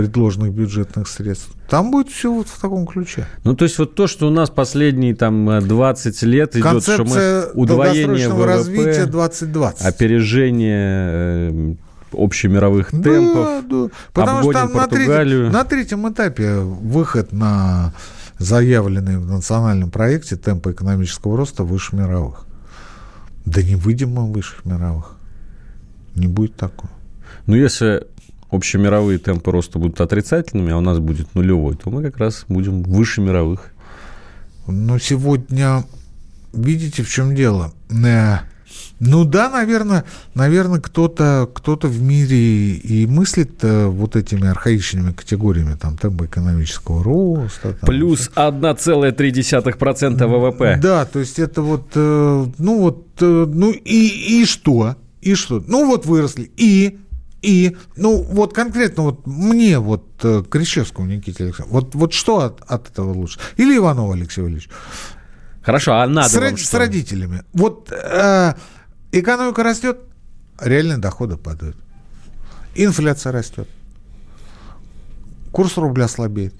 предложенных 0.00 0.52
бюджетных 0.52 1.08
средств. 1.08 1.50
Там 1.68 1.90
будет 1.90 2.08
все 2.08 2.32
вот 2.32 2.48
в 2.48 2.60
таком 2.60 2.86
ключе. 2.86 3.26
Ну, 3.44 3.54
то 3.54 3.64
есть 3.64 3.78
вот 3.78 3.94
то, 3.94 4.06
что 4.06 4.26
у 4.26 4.30
нас 4.30 4.50
последние 4.50 5.14
там 5.14 5.60
20 5.60 6.22
лет 6.22 6.54
идет, 6.56 6.62
Концепция 6.64 7.42
что 7.42 7.52
мы 7.54 7.62
удвоение 7.62 8.28
ВВП, 8.28 8.46
развития 8.46 9.06
2020. 9.06 9.86
опережение 9.86 11.76
общемировых 12.12 12.90
темпов, 12.90 13.68
да. 13.68 13.88
Потому 14.12 14.42
что 14.42 14.52
там 14.52 14.72
на 14.72 14.88
третьем, 14.88 15.52
на 15.52 15.64
третьем 15.64 16.08
этапе 16.10 16.58
выход 16.58 17.32
на 17.32 17.92
заявленный 18.38 19.18
в 19.18 19.30
национальном 19.30 19.90
проекте 19.90 20.36
темпы 20.36 20.72
экономического 20.72 21.36
роста 21.36 21.62
выше 21.62 21.94
мировых. 21.94 22.46
Да 23.44 23.62
не 23.62 23.76
выйдем 23.76 24.10
мы 24.10 24.32
выше 24.32 24.56
мировых. 24.64 25.16
Не 26.14 26.26
будет 26.26 26.56
такого. 26.56 26.90
Ну, 27.46 27.54
если 27.54 28.06
общемировые 28.50 29.18
темпы 29.18 29.50
роста 29.50 29.78
будут 29.78 30.00
отрицательными, 30.00 30.72
а 30.72 30.78
у 30.78 30.80
нас 30.80 30.98
будет 30.98 31.34
нулевой, 31.34 31.76
то 31.76 31.90
мы 31.90 32.02
как 32.02 32.18
раз 32.18 32.44
будем 32.48 32.82
выше 32.82 33.20
мировых. 33.20 33.72
Но 34.66 34.98
сегодня, 34.98 35.84
видите, 36.52 37.02
в 37.02 37.08
чем 37.08 37.34
дело? 37.34 37.72
Э, 37.90 38.38
ну 38.98 39.24
да, 39.24 39.48
наверное, 39.48 40.04
наверное, 40.34 40.80
кто-то 40.80 41.48
кто 41.52 41.78
в 41.82 42.02
мире 42.02 42.74
и 42.74 43.06
мыслит 43.06 43.62
э, 43.62 43.86
вот 43.86 44.16
этими 44.16 44.48
архаичными 44.48 45.12
категориями, 45.12 45.74
там, 45.74 45.96
темпа 45.96 46.26
экономического 46.26 47.02
роста. 47.02 47.72
Там, 47.72 47.86
Плюс 47.86 48.30
1,3% 48.34 50.26
ВВП. 50.26 50.78
Да, 50.82 51.04
то 51.04 51.18
есть 51.18 51.38
это 51.38 51.62
вот, 51.62 51.92
э, 51.94 52.46
ну 52.58 52.80
вот, 52.80 53.06
ну 53.20 53.70
и, 53.70 54.40
и 54.40 54.44
что? 54.44 54.96
И 55.20 55.34
что? 55.34 55.62
Ну 55.66 55.86
вот 55.86 56.06
выросли. 56.06 56.50
И 56.56 56.98
и, 57.42 57.76
ну, 57.96 58.22
вот 58.22 58.54
конкретно 58.54 59.04
вот 59.04 59.26
мне, 59.26 59.78
вот 59.78 60.04
э, 60.22 60.42
Кричевскому 60.48 61.06
Никите 61.06 61.44
Александровичу, 61.44 61.72
вот, 61.72 61.94
вот 61.94 62.12
что 62.12 62.40
от, 62.40 62.60
от 62.66 62.90
этого 62.90 63.12
лучше? 63.12 63.38
Или 63.56 63.76
Иванову 63.76 64.12
Алексею 64.12 64.46
Валерьевичу? 64.46 64.70
Хорошо, 65.62 65.94
а 65.94 66.06
надо 66.06 66.28
с, 66.28 66.34
вам 66.34 66.56
с 66.58 66.74
родителями. 66.74 67.42
Вот 67.52 67.90
э, 67.92 68.54
экономика 69.12 69.62
растет, 69.62 70.00
реальные 70.60 70.98
доходы 70.98 71.36
падают. 71.36 71.76
Инфляция 72.74 73.32
растет. 73.32 73.68
Курс 75.50 75.76
рубля 75.76 76.08
слабеет. 76.08 76.54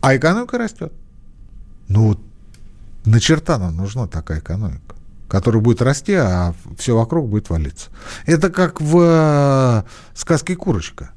А 0.00 0.16
экономика 0.16 0.58
растет. 0.58 0.92
Ну, 1.88 2.08
вот 2.08 2.20
на 3.04 3.20
черта 3.20 3.58
нам 3.58 3.76
нужна 3.76 4.06
такая 4.06 4.40
экономика 4.40 4.96
который 5.28 5.60
будет 5.60 5.82
расти, 5.82 6.14
а 6.14 6.54
все 6.78 6.96
вокруг 6.96 7.28
будет 7.28 7.50
валиться. 7.50 7.90
Это 8.26 8.50
как 8.50 8.80
в 8.80 8.98
э, 9.00 9.82
сказке 10.14 10.56
«Курочка». 10.56 11.10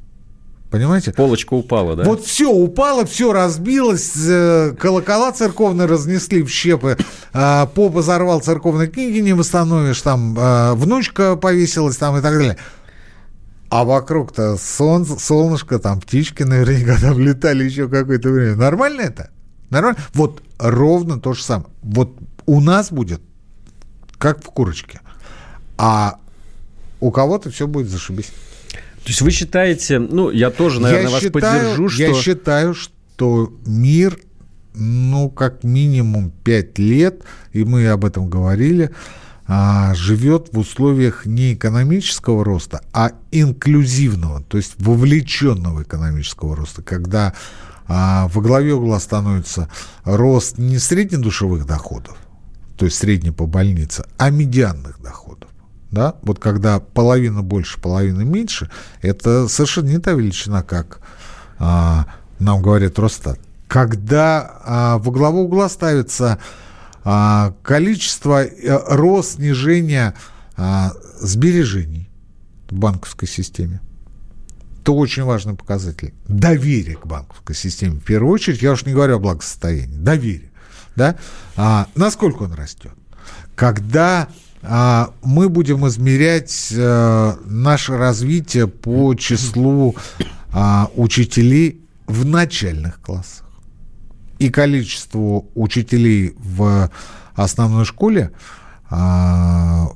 Понимаете? 0.69 1.12
Полочка 1.13 1.56
упала, 1.56 1.95
да? 1.95 2.04
Вот 2.04 2.24
все 2.24 2.52
упало, 2.52 3.04
все 3.06 3.34
разбилось, 3.34 4.13
э, 4.28 4.76
колокола 4.80 5.32
церковные 5.32 5.88
разнесли 5.88 6.43
в 6.43 6.50
щепы, 6.50 6.98
э, 7.34 7.67
поп 7.74 7.95
взорвал 7.95 8.39
церковные 8.41 8.88
книги, 8.88 9.19
не 9.19 9.34
восстановишь, 9.34 10.02
там 10.02 10.36
внучка 10.76 11.36
повесилась 11.36 11.98
там 11.98 12.17
и 12.17 12.22
так 12.22 12.34
далее. 12.34 12.58
А 13.69 13.84
вокруг-то 13.84 14.58
солнце, 14.58 15.19
солнышко, 15.19 15.78
там 15.78 16.02
птички 16.02 16.43
наверняка 16.43 16.98
там 17.02 17.19
летали 17.19 17.63
еще 17.63 17.88
какое-то 17.88 18.30
время. 18.30 18.56
Нормально 18.56 19.02
это? 19.02 19.30
Нормально? 19.69 20.00
Вот 20.13 20.41
ровно 20.58 21.19
то 21.19 21.34
же 21.34 21.43
самое. 21.43 21.69
Вот 21.82 22.17
у 22.45 22.62
нас 22.62 22.91
будет 22.91 23.22
как 24.20 24.44
в 24.44 24.48
курочке. 24.50 25.02
А 25.78 26.20
у 27.00 27.10
кого-то 27.10 27.50
все 27.50 27.66
будет 27.66 27.90
зашибись. 27.90 28.32
То 29.04 29.08
есть 29.08 29.22
вы 29.22 29.32
считаете, 29.32 29.98
ну, 29.98 30.30
я 30.30 30.52
тоже, 30.52 30.80
наверное, 30.80 31.08
я 31.08 31.10
вас 31.10 31.24
считаю, 31.24 31.42
поддержу, 31.42 31.90
что... 31.90 32.04
Я 32.04 32.14
считаю, 32.14 32.74
что 32.76 33.52
мир, 33.66 34.20
ну, 34.76 35.30
как 35.30 35.64
минимум 35.64 36.32
5 36.44 36.78
лет, 36.80 37.24
и 37.54 37.64
мы 37.64 37.88
об 37.88 38.06
этом 38.06 38.30
говорили, 38.30 38.92
а, 39.48 39.96
живет 39.96 40.50
в 40.52 40.60
условиях 40.60 41.26
не 41.26 41.56
экономического 41.56 42.46
роста, 42.46 42.82
а 42.94 43.14
инклюзивного, 43.32 44.44
то 44.44 44.58
есть 44.58 44.76
вовлеченного 44.78 45.82
экономического 45.82 46.56
роста, 46.56 46.84
когда 46.84 47.34
а, 47.88 48.28
во 48.28 48.42
главе 48.44 48.76
угла 48.76 49.00
становится 49.00 49.70
рост 50.04 50.60
не 50.60 50.78
среднедушевых 50.78 51.66
доходов, 51.66 52.16
то 52.80 52.86
есть 52.86 52.98
средний 52.98 53.32
по 53.32 53.46
больнице, 53.46 54.06
а 54.18 54.30
медианных 54.30 55.02
доходов. 55.02 55.50
Да? 55.92 56.15
Вот 56.22 56.39
когда 56.39 56.80
половина 56.80 57.42
больше, 57.42 57.78
половина 57.82 58.22
меньше, 58.22 58.72
это 59.02 59.50
совершенно 59.50 59.89
не 59.89 59.98
та 59.98 60.13
величина, 60.13 60.63
как 60.63 61.02
а, 61.58 62.06
нам 62.39 62.62
говорит 62.62 62.98
Росстат. 62.98 63.38
Когда 63.68 64.62
а, 64.63 64.98
во 65.00 65.12
главу 65.12 65.42
угла 65.42 65.68
ставится 65.68 66.39
а, 67.04 67.54
количество, 67.63 68.44
а, 68.44 68.96
рост, 68.96 69.36
снижение 69.36 70.13
а, 70.56 70.94
сбережений 71.20 72.10
в 72.70 72.76
банковской 72.76 73.28
системе, 73.28 73.82
то 74.86 74.96
очень 74.96 75.24
важный 75.24 75.56
показатель. 75.56 76.13
Доверие 76.30 76.96
к 76.96 77.06
банковской 77.06 77.56
системе. 77.56 78.00
В 78.00 78.06
первую 78.06 78.32
очередь, 78.32 78.62
я 78.62 78.72
уж 78.72 78.86
не 78.86 78.94
говорю 78.94 79.18
о 79.18 79.20
благосостоянии, 79.20 79.98
доверие 79.98 80.49
да, 80.95 81.15
а, 81.56 81.88
насколько 81.95 82.43
он 82.43 82.54
растет. 82.54 82.93
Когда 83.56 84.28
а, 84.62 85.13
мы 85.23 85.49
будем 85.49 85.88
измерять 85.88 86.73
а, 86.75 87.38
наше 87.45 87.97
развитие 87.97 88.67
по 88.67 89.15
числу 89.15 89.95
а, 90.52 90.89
учителей 90.95 91.82
в 92.08 92.25
начальных 92.25 93.02
классах 93.02 93.45
и 94.39 94.49
количеству 94.49 95.49
учителей 95.54 96.34
в 96.38 96.89
основной 97.36 97.86
школе, 97.86 98.32
а, 98.89 99.89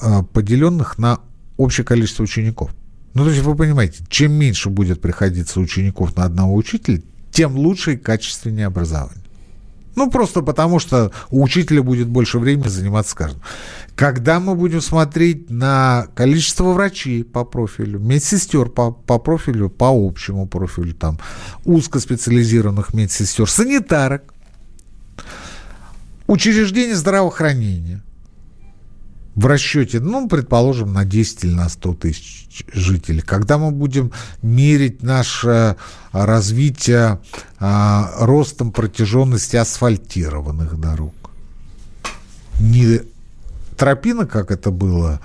а, 0.00 0.22
поделенных 0.22 0.98
на 0.98 1.20
общее 1.56 1.84
количество 1.84 2.22
учеников. 2.22 2.70
Ну, 3.14 3.24
то 3.24 3.30
есть 3.30 3.42
вы 3.42 3.56
понимаете, 3.56 4.04
чем 4.08 4.32
меньше 4.32 4.70
будет 4.70 5.00
приходиться 5.00 5.60
учеников 5.60 6.16
на 6.16 6.24
одного 6.24 6.54
учителя, 6.54 7.02
тем 7.32 7.56
лучше 7.56 7.94
и 7.94 7.96
качественнее 7.96 8.66
образование. 8.66 9.24
Ну, 9.98 10.08
просто 10.08 10.42
потому, 10.42 10.78
что 10.78 11.10
у 11.28 11.42
учителя 11.42 11.82
будет 11.82 12.06
больше 12.06 12.38
времени 12.38 12.68
заниматься 12.68 13.16
каждым. 13.16 13.42
Когда 13.96 14.38
мы 14.38 14.54
будем 14.54 14.80
смотреть 14.80 15.50
на 15.50 16.06
количество 16.14 16.72
врачей 16.72 17.24
по 17.24 17.44
профилю, 17.44 17.98
медсестер 17.98 18.68
по, 18.68 18.92
по 18.92 19.18
профилю, 19.18 19.68
по 19.68 19.88
общему 19.88 20.46
профилю, 20.46 20.94
там, 20.94 21.18
узкоспециализированных 21.64 22.94
медсестер, 22.94 23.50
санитарок, 23.50 24.32
учреждения 26.28 26.94
здравоохранения, 26.94 28.00
в 29.38 29.46
расчете, 29.46 30.00
ну, 30.00 30.26
предположим, 30.28 30.92
на 30.92 31.04
10 31.04 31.44
или 31.44 31.54
на 31.54 31.68
100 31.68 31.94
тысяч 31.94 32.64
жителей. 32.72 33.20
Когда 33.20 33.56
мы 33.56 33.70
будем 33.70 34.10
мерить 34.42 35.04
наше 35.04 35.76
развитие 36.10 37.20
а, 37.60 38.10
ростом 38.18 38.72
протяженности 38.72 39.54
асфальтированных 39.54 40.80
дорог, 40.80 41.14
не 42.58 43.02
тропинок, 43.76 44.28
как 44.28 44.50
это 44.50 44.72
было 44.72 45.20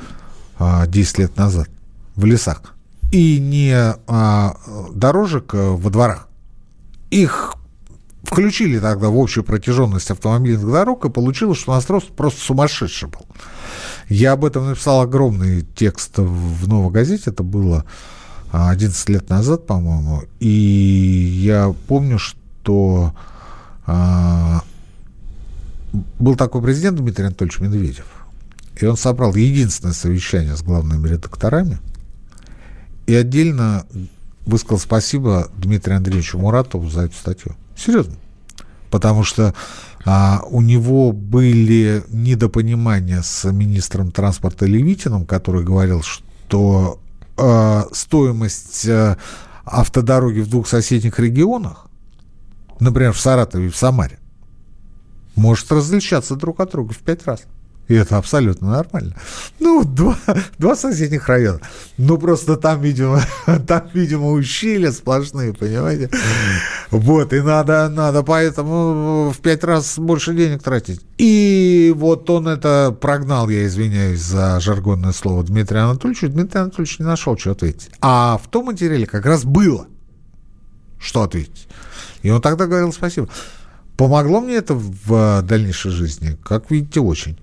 а, 0.59 0.85
10 0.85 1.17
лет 1.17 1.35
назад 1.35 1.69
в 2.15 2.25
лесах, 2.25 2.75
и 3.11 3.39
не 3.39 3.73
а, 3.73 4.57
дорожек 4.93 5.55
а, 5.55 5.71
во 5.71 5.89
дворах. 5.89 6.27
Их 7.09 7.55
включили 8.21 8.77
тогда 8.77 9.09
в 9.09 9.17
общую 9.17 9.43
протяженность 9.43 10.11
автомобильных 10.11 10.71
дорог, 10.71 11.03
и 11.03 11.09
получилось, 11.09 11.57
что 11.57 11.71
у 11.71 11.73
нас 11.73 11.89
рост 11.89 12.09
просто 12.09 12.41
сумасшедший 12.41 13.09
был. 13.09 13.25
Я 14.13 14.33
об 14.33 14.45
этом 14.45 14.67
написал 14.67 15.01
огромный 15.01 15.65
текст 15.73 16.19
в 16.19 16.67
«Новой 16.67 16.91
газете». 16.91 17.31
Это 17.31 17.41
было 17.41 17.83
11 18.51 19.09
лет 19.09 19.27
назад, 19.27 19.65
по-моему. 19.65 20.21
И 20.39 20.47
я 20.47 21.73
помню, 21.87 22.19
что 22.19 23.15
а, 23.87 24.61
был 26.19 26.35
такой 26.35 26.61
президент 26.61 26.99
Дмитрий 26.99 27.25
Анатольевич 27.25 27.59
Медведев. 27.59 28.05
И 28.79 28.85
он 28.85 28.97
собрал 28.97 29.33
единственное 29.33 29.95
совещание 29.95 30.55
с 30.55 30.61
главными 30.61 31.07
редакторами 31.07 31.79
и 33.07 33.15
отдельно 33.15 33.87
высказал 34.45 34.77
спасибо 34.77 35.49
Дмитрию 35.57 35.97
Андреевичу 35.97 36.37
Муратову 36.37 36.87
за 36.87 37.05
эту 37.05 37.15
статью. 37.15 37.55
Серьезно. 37.75 38.13
Потому 38.91 39.23
что 39.23 39.55
а, 40.05 40.41
у 40.49 40.61
него 40.61 41.11
были 41.11 42.03
недопонимания 42.09 43.21
с 43.21 43.49
министром 43.51 44.11
транспорта 44.11 44.65
Левитиным, 44.65 45.25
который 45.25 45.63
говорил, 45.63 46.01
что 46.01 46.99
а, 47.37 47.87
стоимость 47.91 48.87
а, 48.87 49.17
автодороги 49.65 50.41
в 50.41 50.49
двух 50.49 50.67
соседних 50.67 51.19
регионах, 51.19 51.87
например, 52.79 53.13
в 53.13 53.19
Саратове 53.19 53.67
и 53.67 53.69
в 53.69 53.77
Самаре, 53.77 54.19
может 55.35 55.71
различаться 55.71 56.35
друг 56.35 56.59
от 56.59 56.71
друга 56.71 56.93
в 56.93 56.99
пять 56.99 57.25
раз. 57.25 57.43
И 57.87 57.95
это 57.95 58.17
абсолютно 58.17 58.71
нормально. 58.71 59.13
Ну, 59.59 59.83
два, 59.83 60.17
два 60.57 60.75
соседних 60.75 61.27
района. 61.27 61.59
Ну, 61.97 62.17
просто 62.17 62.55
там, 62.55 62.81
видимо, 62.81 63.21
там, 63.67 63.89
видимо, 63.93 64.31
ущелья 64.31 64.91
сплошные, 64.91 65.53
понимаете? 65.53 66.09
Вот, 66.91 67.33
и 67.33 67.41
надо, 67.41 67.89
надо 67.89 68.23
поэтому 68.23 69.31
в 69.31 69.39
пять 69.39 69.63
раз 69.63 69.99
больше 69.99 70.33
денег 70.33 70.63
тратить. 70.63 71.01
И 71.17 71.93
вот 71.95 72.29
он 72.29 72.47
это 72.47 72.95
прогнал, 72.99 73.49
я 73.49 73.65
извиняюсь 73.65 74.21
за 74.21 74.59
жаргонное 74.61 75.11
слово, 75.11 75.43
Дмитрия 75.43 75.81
Анатольевича. 75.81 76.29
Дмитрий 76.29 76.61
Анатольевич 76.61 76.99
не 76.99 77.05
нашел, 77.05 77.37
что 77.37 77.51
ответить. 77.51 77.89
А 77.99 78.39
в 78.41 78.47
том 78.49 78.65
материале 78.65 79.05
как 79.05 79.25
раз 79.25 79.43
было, 79.43 79.87
что 80.99 81.23
ответить. 81.23 81.67
И 82.21 82.29
он 82.29 82.41
тогда 82.41 82.65
говорил 82.65 82.93
спасибо. 82.93 83.27
Помогло 83.97 84.39
мне 84.39 84.55
это 84.55 84.73
в 84.73 85.41
дальнейшей 85.43 85.91
жизни? 85.91 86.37
Как 86.43 86.71
видите, 86.71 86.99
очень. 86.99 87.37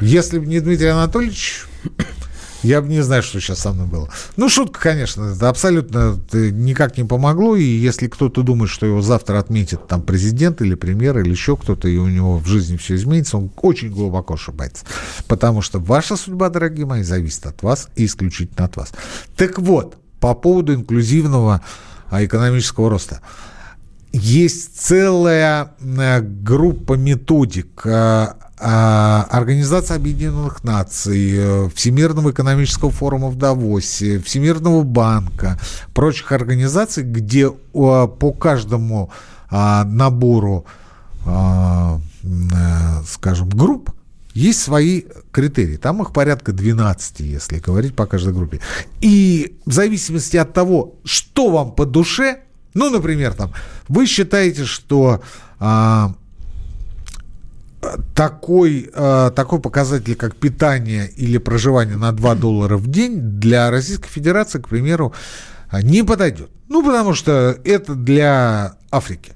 Если 0.00 0.38
бы 0.38 0.46
не 0.46 0.60
Дмитрий 0.60 0.88
Анатольевич, 0.88 1.66
я 2.62 2.82
бы 2.82 2.88
не 2.88 3.02
знаю, 3.02 3.22
что 3.22 3.40
сейчас 3.40 3.60
со 3.60 3.72
мной 3.72 3.86
было. 3.86 4.10
Ну, 4.36 4.48
шутка, 4.48 4.80
конечно, 4.80 5.34
это 5.34 5.48
абсолютно 5.48 6.18
никак 6.32 6.96
не 6.98 7.04
помогло. 7.04 7.56
И 7.56 7.64
если 7.64 8.08
кто-то 8.08 8.42
думает, 8.42 8.70
что 8.70 8.86
его 8.86 9.02
завтра 9.02 9.38
отметит 9.38 9.86
там 9.86 10.02
президент 10.02 10.60
или 10.62 10.74
премьер 10.74 11.18
или 11.18 11.30
еще 11.30 11.56
кто-то, 11.56 11.88
и 11.88 11.96
у 11.96 12.08
него 12.08 12.38
в 12.38 12.46
жизни 12.46 12.76
все 12.76 12.96
изменится, 12.96 13.38
он 13.38 13.50
очень 13.56 13.90
глубоко 13.90 14.34
ошибается. 14.34 14.84
Потому 15.28 15.62
что 15.62 15.78
ваша 15.78 16.16
судьба, 16.16 16.50
дорогие 16.50 16.86
мои, 16.86 17.02
зависит 17.02 17.46
от 17.46 17.62
вас 17.62 17.88
и 17.96 18.04
исключительно 18.04 18.66
от 18.66 18.76
вас. 18.76 18.92
Так 19.36 19.58
вот, 19.58 19.96
по 20.20 20.34
поводу 20.34 20.74
инклюзивного 20.74 21.62
а, 22.10 22.24
экономического 22.24 22.90
роста. 22.90 23.20
Есть 24.12 24.80
целая 24.80 25.74
э, 25.80 26.20
группа 26.20 26.94
методик 26.94 27.82
а, 27.84 28.36
Организация 28.58 29.96
Объединенных 29.96 30.64
Наций, 30.64 31.32
э, 31.36 31.68
Всемирного 31.74 32.30
экономического 32.30 32.90
форума 32.90 33.28
в 33.28 33.36
Давосе, 33.36 34.18
Всемирного 34.18 34.82
банка, 34.82 35.58
прочих 35.92 36.32
организаций, 36.32 37.04
где 37.04 37.50
по 37.50 38.36
каждому 38.38 39.10
а, 39.50 39.84
набору, 39.84 40.64
а, 41.26 42.00
э, 42.22 43.02
скажем, 43.06 43.48
групп 43.50 43.90
есть 44.34 44.62
свои 44.62 45.02
критерии. 45.32 45.76
Там 45.76 46.02
их 46.02 46.12
порядка 46.12 46.52
12, 46.52 47.20
если 47.20 47.58
говорить 47.58 47.94
по 47.94 48.06
каждой 48.06 48.34
группе. 48.34 48.60
И 49.00 49.58
в 49.66 49.72
зависимости 49.72 50.36
от 50.36 50.52
того, 50.52 50.96
что 51.04 51.50
вам 51.50 51.72
по 51.72 51.86
душе, 51.86 52.40
ну, 52.74 52.90
например, 52.90 53.34
там, 53.34 53.52
вы 53.88 54.06
считаете, 54.06 54.64
что 54.64 55.22
такой, 58.14 58.90
э, 58.92 59.30
такой 59.34 59.60
показатель, 59.60 60.14
как 60.14 60.36
питание 60.36 61.08
или 61.16 61.38
проживание 61.38 61.96
на 61.96 62.12
2 62.12 62.34
доллара 62.34 62.76
в 62.76 62.86
день 62.88 63.20
для 63.20 63.70
Российской 63.70 64.08
Федерации, 64.08 64.58
к 64.58 64.68
примеру, 64.68 65.14
не 65.82 66.02
подойдет. 66.02 66.50
Ну, 66.68 66.84
потому 66.84 67.14
что 67.14 67.58
это 67.64 67.94
для 67.94 68.76
Африки. 68.90 69.32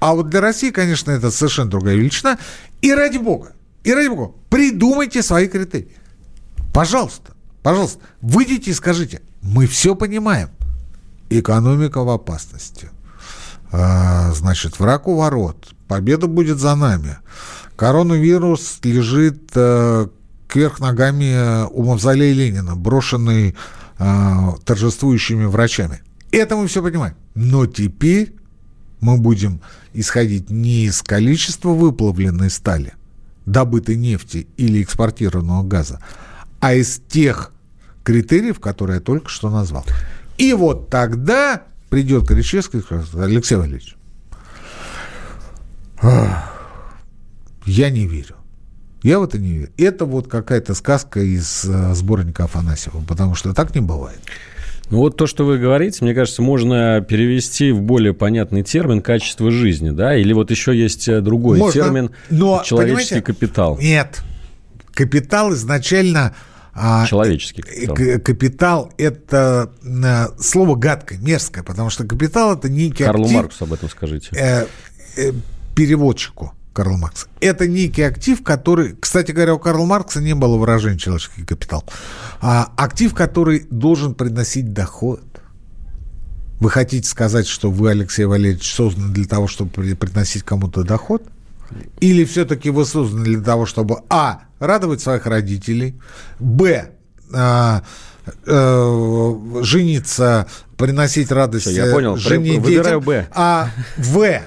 А 0.00 0.14
вот 0.14 0.30
для 0.30 0.40
России, 0.40 0.70
конечно, 0.70 1.10
это 1.10 1.30
совершенно 1.30 1.70
другая 1.70 1.94
величина. 1.94 2.38
И 2.80 2.92
ради 2.92 3.18
бога, 3.18 3.52
и 3.84 3.92
ради 3.92 4.08
бога, 4.08 4.34
придумайте 4.50 5.22
свои 5.22 5.46
критерии. 5.46 5.96
Пожалуйста, 6.72 7.32
пожалуйста, 7.62 8.00
выйдите 8.20 8.70
и 8.70 8.74
скажите, 8.74 9.22
мы 9.42 9.66
все 9.66 9.94
понимаем. 9.94 10.48
Экономика 11.30 12.02
в 12.02 12.10
опасности. 12.10 12.90
А, 13.70 14.32
значит, 14.32 14.78
враг 14.80 15.06
у 15.08 15.16
ворот. 15.16 15.68
Победа 15.88 16.26
будет 16.26 16.58
за 16.58 16.74
нами. 16.74 17.18
Коронавирус 17.82 18.78
лежит 18.84 19.50
э, 19.56 20.06
кверх 20.46 20.78
ногами 20.78 21.66
у 21.72 21.82
мавзолея 21.82 22.32
Ленина, 22.32 22.76
брошенный 22.76 23.56
э, 23.98 24.48
торжествующими 24.64 25.46
врачами. 25.46 26.00
Это 26.30 26.54
мы 26.54 26.68
все 26.68 26.80
понимаем. 26.80 27.16
Но 27.34 27.66
теперь 27.66 28.36
мы 29.00 29.16
будем 29.18 29.60
исходить 29.94 30.48
не 30.48 30.84
из 30.84 31.02
количества 31.02 31.70
выплавленной 31.70 32.50
стали, 32.50 32.92
добытой 33.46 33.96
нефти 33.96 34.46
или 34.56 34.80
экспортированного 34.80 35.64
газа, 35.64 35.98
а 36.60 36.74
из 36.74 37.00
тех 37.08 37.50
критериев, 38.04 38.60
которые 38.60 38.98
я 38.98 39.00
только 39.00 39.28
что 39.28 39.50
назвал. 39.50 39.84
И 40.38 40.52
вот 40.52 40.88
тогда 40.88 41.64
придет 41.90 42.28
Кричевский 42.28 42.78
и 42.78 42.82
скажет, 42.82 43.12
Алексей 43.16 43.56
Валерьевич, 43.56 43.96
я 47.66 47.90
не 47.90 48.06
верю. 48.06 48.36
Я 49.02 49.18
в 49.18 49.24
это 49.24 49.38
не 49.38 49.52
верю. 49.52 49.70
Это 49.78 50.04
вот 50.04 50.28
какая-то 50.28 50.74
сказка 50.74 51.20
из 51.20 51.64
э, 51.64 51.94
сборника 51.94 52.44
Афанасьева, 52.44 53.02
потому 53.06 53.34
что 53.34 53.52
так 53.52 53.74
не 53.74 53.80
бывает. 53.80 54.20
Ну 54.90 54.98
вот 54.98 55.16
то, 55.16 55.26
что 55.26 55.44
вы 55.44 55.58
говорите, 55.58 56.04
мне 56.04 56.14
кажется, 56.14 56.42
можно 56.42 57.00
перевести 57.00 57.72
в 57.72 57.80
более 57.80 58.14
понятный 58.14 58.62
термин 58.62 59.00
качество 59.00 59.50
жизни, 59.50 59.90
да? 59.90 60.16
Или 60.16 60.32
вот 60.32 60.50
еще 60.50 60.76
есть 60.76 61.08
э, 61.08 61.20
другой 61.20 61.58
можно, 61.58 61.82
термин 61.82 62.10
но, 62.30 62.62
человеческий 62.64 63.22
капитал. 63.22 63.78
Нет, 63.78 64.22
капитал 64.92 65.52
изначально 65.54 66.34
а, 66.74 67.06
человеческий 67.06 67.62
капитал. 67.62 67.96
Капитал– 68.24 68.92
это 68.98 69.72
слово 70.38 70.76
гадкое, 70.76 71.18
мерзкое, 71.18 71.64
потому 71.64 71.90
что 71.90 72.04
капитал– 72.04 72.54
это 72.56 72.68
некий 72.68 73.04
Карлу 73.04 73.24
актив, 73.24 73.36
Марксу 73.36 73.64
об 73.64 73.72
этом 73.72 73.90
скажите. 73.90 74.28
Э, 74.32 74.66
э, 75.16 75.32
переводчику. 75.74 76.52
Карл 76.72 76.96
Маркс. 76.96 77.26
Это 77.40 77.66
некий 77.68 78.02
актив, 78.02 78.42
который, 78.42 78.96
кстати 78.98 79.32
говоря, 79.32 79.54
у 79.54 79.58
Карла 79.58 79.84
Маркса 79.84 80.20
не 80.20 80.34
было 80.34 80.56
выражения 80.56 80.98
человеческий 80.98 81.44
капитал. 81.44 81.84
А 82.40 82.72
актив, 82.76 83.14
который 83.14 83.66
должен 83.70 84.14
приносить 84.14 84.72
доход. 84.72 85.20
Вы 86.60 86.70
хотите 86.70 87.08
сказать, 87.08 87.46
что 87.46 87.70
вы, 87.70 87.90
Алексей 87.90 88.24
Валерьевич, 88.24 88.72
созданы 88.72 89.12
для 89.12 89.26
того, 89.26 89.48
чтобы 89.48 89.70
приносить 89.96 90.44
кому-то 90.44 90.84
доход? 90.84 91.22
Или 92.00 92.24
все-таки 92.24 92.70
вы 92.70 92.84
созданы 92.84 93.24
для 93.24 93.40
того, 93.40 93.66
чтобы, 93.66 94.02
а, 94.08 94.42
радовать 94.58 95.00
своих 95.00 95.26
родителей, 95.26 95.98
б, 96.38 96.90
а, 97.32 97.82
а, 98.46 99.60
жениться, 99.62 100.46
приносить 100.76 101.32
радость 101.32 101.66
Все, 101.66 101.86
я 101.86 101.92
понял. 101.92 102.16
жене, 102.16 102.60
Выбираю 102.60 103.00
детям, 103.00 103.00
Б. 103.00 103.28
а, 103.32 103.70
в, 103.96 104.40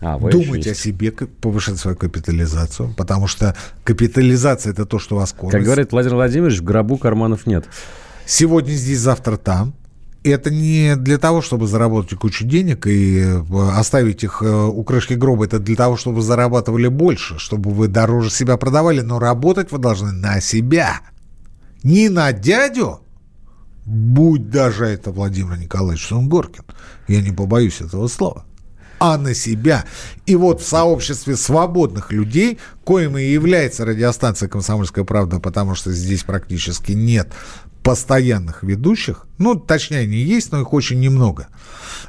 а, 0.00 0.18
думать 0.18 0.66
о 0.66 0.74
себе, 0.74 1.12
повышать 1.12 1.78
свою 1.78 1.96
капитализацию, 1.96 2.94
потому 2.96 3.26
что 3.26 3.54
капитализация– 3.84 4.72
это 4.72 4.86
то, 4.86 4.98
что 4.98 5.16
вас 5.16 5.32
кормит. 5.32 5.52
Как 5.52 5.62
говорит 5.62 5.92
Владимир 5.92 6.16
Владимирович, 6.16 6.60
в 6.60 6.64
гробу 6.64 6.96
карманов 6.96 7.46
нет. 7.46 7.66
Сегодня 8.24 8.72
здесь, 8.72 8.98
завтра 8.98 9.36
там. 9.36 9.74
Это 10.22 10.50
не 10.50 10.96
для 10.96 11.18
того, 11.18 11.42
чтобы 11.42 11.66
заработать 11.66 12.18
кучу 12.18 12.44
денег 12.44 12.86
и 12.86 13.20
э, 13.20 13.42
оставить 13.74 14.22
их 14.22 14.42
э, 14.42 14.46
у 14.46 14.82
крышки 14.84 15.14
гроба. 15.14 15.46
Это 15.46 15.58
для 15.58 15.76
того, 15.76 15.96
чтобы 15.96 16.16
вы 16.16 16.22
зарабатывали 16.22 16.88
больше, 16.88 17.38
чтобы 17.38 17.70
вы 17.70 17.88
дороже 17.88 18.30
себя 18.30 18.56
продавали. 18.56 19.00
Но 19.00 19.18
работать 19.18 19.72
вы 19.72 19.78
должны 19.78 20.12
на 20.12 20.40
себя. 20.40 21.00
Не 21.82 22.10
на 22.10 22.32
дядю, 22.32 23.00
будь 23.86 24.50
даже 24.50 24.84
это 24.84 25.10
Владимир 25.10 25.58
Николаевич 25.58 26.06
Сунгоркин. 26.06 26.64
Я 27.08 27.22
не 27.22 27.32
побоюсь 27.32 27.80
этого 27.80 28.06
слова 28.06 28.44
а 29.00 29.16
на 29.16 29.34
себя. 29.34 29.86
И 30.26 30.36
вот 30.36 30.60
в 30.60 30.68
сообществе 30.68 31.34
свободных 31.34 32.12
людей, 32.12 32.58
коим 32.84 33.16
и 33.16 33.24
является 33.24 33.84
радиостанция 33.84 34.48
«Комсомольская 34.48 35.04
правда», 35.04 35.40
потому 35.40 35.74
что 35.74 35.90
здесь 35.90 36.22
практически 36.22 36.92
нет 36.92 37.32
постоянных 37.82 38.62
ведущих, 38.62 39.26
ну, 39.38 39.54
точнее, 39.54 40.00
они 40.00 40.18
есть, 40.18 40.52
но 40.52 40.60
их 40.60 40.74
очень 40.74 41.00
немного. 41.00 41.48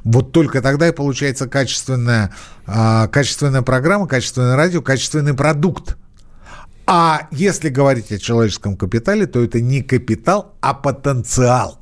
Вот 0.04 0.34
только 0.34 0.62
тогда 0.62 0.90
и 0.90 0.92
получается 0.92 1.48
качественная, 1.48 2.36
э, 2.68 3.08
качественная 3.08 3.62
программа, 3.62 4.06
качественное 4.06 4.58
радио, 4.58 4.82
качественный 4.82 5.34
продукт. 5.34 5.96
А 6.86 7.30
если 7.32 7.70
говорить 7.70 8.12
о 8.12 8.20
человеческом 8.20 8.76
капитале, 8.76 9.28
то 9.28 9.42
это 9.42 9.62
не 9.62 9.82
капитал, 9.82 10.56
а 10.60 10.74
потенциал. 10.74 11.80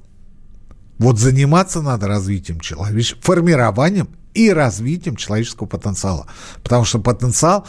Вот 0.99 1.18
заниматься 1.18 1.82
надо 1.82 2.07
развитием 2.07 2.60
человеческого, 2.60 3.24
формированием 3.24 4.10
и 4.40 4.54
развитием 4.54 5.18
человеческого 5.18 5.68
потенциала. 5.68 6.26
Потому 6.64 6.86
что 6.86 7.00
потенциал, 7.00 7.68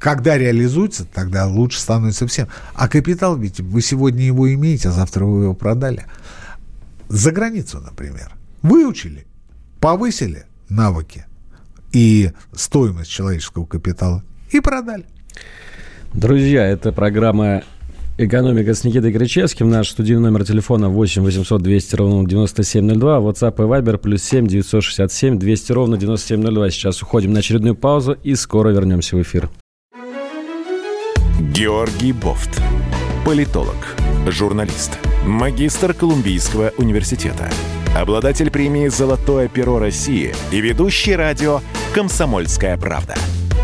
когда 0.00 0.36
реализуется, 0.36 1.04
тогда 1.04 1.46
лучше 1.46 1.78
становится 1.78 2.26
всем. 2.26 2.48
А 2.74 2.88
капитал, 2.88 3.36
ведь 3.36 3.60
вы 3.60 3.80
сегодня 3.82 4.24
его 4.24 4.52
имеете, 4.52 4.88
а 4.88 4.92
завтра 4.92 5.24
вы 5.24 5.44
его 5.44 5.54
продали. 5.54 6.06
За 7.08 7.30
границу, 7.30 7.78
например. 7.80 8.32
Выучили, 8.62 9.28
повысили 9.78 10.46
навыки 10.68 11.24
и 11.92 12.32
стоимость 12.52 13.10
человеческого 13.10 13.64
капитала 13.64 14.24
и 14.50 14.58
продали. 14.58 15.06
Друзья, 16.12 16.66
это 16.66 16.90
программа 16.90 17.62
«Экономика» 18.20 18.74
с 18.74 18.82
Никитой 18.82 19.12
Кричевским. 19.12 19.70
Наш 19.70 19.90
студийный 19.90 20.22
номер 20.22 20.44
телефона 20.44 20.88
8 20.88 21.22
800 21.22 21.62
200 21.62 21.94
ровно 21.94 22.28
9702. 22.28 23.18
WhatsApp 23.18 23.54
и 23.54 23.60
Viber 23.60 23.96
плюс 23.96 24.24
7 24.24 24.48
967 24.48 25.38
200 25.38 25.72
ровно 25.72 25.96
9702. 25.96 26.70
Сейчас 26.70 27.00
уходим 27.00 27.32
на 27.32 27.38
очередную 27.38 27.76
паузу 27.76 28.18
и 28.24 28.34
скоро 28.34 28.70
вернемся 28.70 29.16
в 29.16 29.22
эфир. 29.22 29.48
Георгий 31.54 32.12
Бофт. 32.12 32.60
Политолог, 33.24 33.94
журналист, 34.26 34.98
магистр 35.24 35.94
Колумбийского 35.94 36.72
университета, 36.76 37.48
обладатель 37.96 38.50
премии 38.50 38.88
«Золотое 38.88 39.46
перо 39.46 39.78
России» 39.78 40.34
и 40.50 40.60
ведущий 40.60 41.14
радио 41.14 41.60
«Комсомольская 41.94 42.76
правда» 42.78 43.14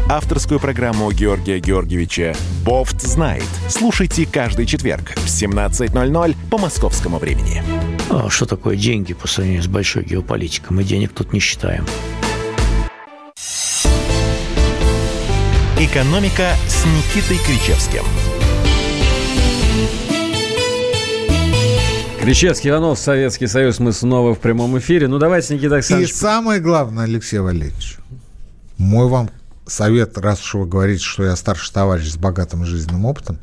авторскую 0.08 0.60
программу 0.60 1.10
Георгия 1.12 1.58
Георгиевича 1.58 2.34
«Бофт 2.64 3.00
знает». 3.00 3.44
Слушайте 3.68 4.26
каждый 4.26 4.66
четверг 4.66 5.14
в 5.16 5.26
17.00 5.26 6.36
по 6.50 6.58
московскому 6.58 7.18
времени. 7.18 7.62
А 8.10 8.28
что 8.28 8.46
такое 8.46 8.76
деньги 8.76 9.14
по 9.14 9.26
сравнению 9.26 9.62
с 9.62 9.66
большой 9.66 10.04
геополитикой? 10.04 10.76
Мы 10.76 10.84
денег 10.84 11.12
тут 11.12 11.32
не 11.32 11.40
считаем. 11.40 11.86
«Экономика» 15.78 16.52
с 16.68 16.84
Никитой 16.84 17.38
Кричевским. 17.38 18.04
Кричевский, 22.20 22.70
Иванов, 22.70 22.98
Советский 22.98 23.46
Союз. 23.46 23.80
Мы 23.80 23.92
снова 23.92 24.34
в 24.34 24.38
прямом 24.38 24.78
эфире. 24.78 25.08
Ну, 25.08 25.18
давайте, 25.18 25.54
Никита 25.54 25.74
Александрович... 25.74 26.10
И 26.10 26.14
самое 26.14 26.58
главное, 26.60 27.04
Алексей 27.04 27.38
Валерьевич, 27.38 27.96
мой 28.78 29.08
вам 29.08 29.28
совет, 29.66 30.18
раз 30.18 30.40
уж 30.40 30.54
вы 30.54 30.66
говорите, 30.66 31.02
что 31.02 31.24
я 31.24 31.36
старший 31.36 31.72
товарищ 31.72 32.10
с 32.10 32.16
богатым 32.16 32.64
жизненным 32.64 33.04
опытом, 33.04 33.38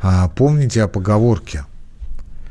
а, 0.00 0.28
помните 0.28 0.82
о 0.82 0.88
поговорке. 0.88 1.64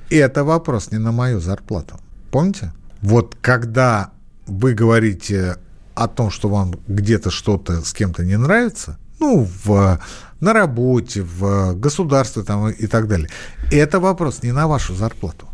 И 0.09 0.15
это 0.15 0.43
вопрос 0.43 0.91
не 0.91 0.97
на 0.97 1.11
мою 1.11 1.39
зарплату. 1.39 1.99
Помните? 2.31 2.71
Вот 3.01 3.35
когда 3.41 4.11
вы 4.45 4.73
говорите 4.73 5.57
о 5.95 6.07
том, 6.07 6.31
что 6.31 6.49
вам 6.49 6.75
где-то 6.87 7.29
что-то 7.29 7.81
с 7.81 7.93
кем-то 7.93 8.23
не 8.23 8.37
нравится, 8.37 8.97
ну, 9.19 9.47
в, 9.63 9.99
на 10.39 10.53
работе, 10.53 11.23
в 11.23 11.73
государстве 11.73 12.43
там, 12.43 12.69
и 12.69 12.87
так 12.87 13.07
далее, 13.07 13.29
это 13.71 13.99
вопрос 13.99 14.43
не 14.43 14.51
на 14.51 14.67
вашу 14.67 14.95
зарплату. 14.95 15.47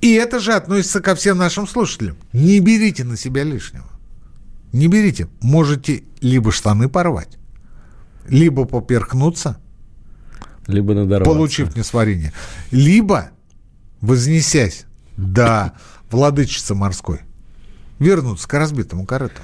И 0.00 0.12
это 0.12 0.38
же 0.38 0.52
относится 0.52 1.00
ко 1.00 1.14
всем 1.16 1.38
нашим 1.38 1.66
слушателям. 1.66 2.16
Не 2.32 2.60
берите 2.60 3.02
на 3.02 3.16
себя 3.16 3.42
лишнего. 3.42 3.86
Не 4.72 4.88
берите. 4.88 5.28
Можете 5.40 6.02
либо 6.20 6.52
штаны 6.52 6.88
порвать, 6.88 7.38
либо 8.28 8.64
поперхнуться, 8.64 9.58
либо 10.66 10.94
надорваться. 10.94 11.32
получив 11.32 11.76
несварение, 11.76 12.32
либо, 12.70 13.30
вознесясь 14.00 14.84
до 15.16 15.72
владычицы 16.10 16.74
морской, 16.74 17.20
вернуться 17.98 18.48
к 18.48 18.54
разбитому 18.54 19.06
корыту. 19.06 19.40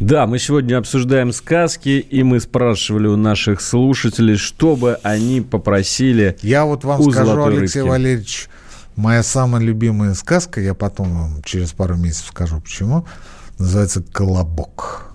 Да, 0.00 0.26
мы 0.26 0.40
сегодня 0.40 0.78
обсуждаем 0.78 1.32
сказки, 1.32 2.04
и 2.10 2.24
мы 2.24 2.40
спрашивали 2.40 3.06
у 3.06 3.16
наших 3.16 3.60
слушателей, 3.60 4.36
чтобы 4.36 4.98
они 5.04 5.40
попросили 5.40 6.36
Я 6.42 6.64
вот 6.64 6.82
вам 6.82 7.00
скажу, 7.12 7.44
Алексей 7.44 7.78
рыбки. 7.78 7.90
Валерьевич, 7.90 8.48
моя 8.96 9.22
самая 9.22 9.62
любимая 9.62 10.14
сказка, 10.14 10.60
я 10.60 10.74
потом 10.74 11.16
вам 11.16 11.42
через 11.44 11.72
пару 11.72 11.94
месяцев 11.94 12.26
скажу, 12.26 12.60
почему– 12.60 13.06
называется 13.58 14.02
«Колобок». 14.02 15.12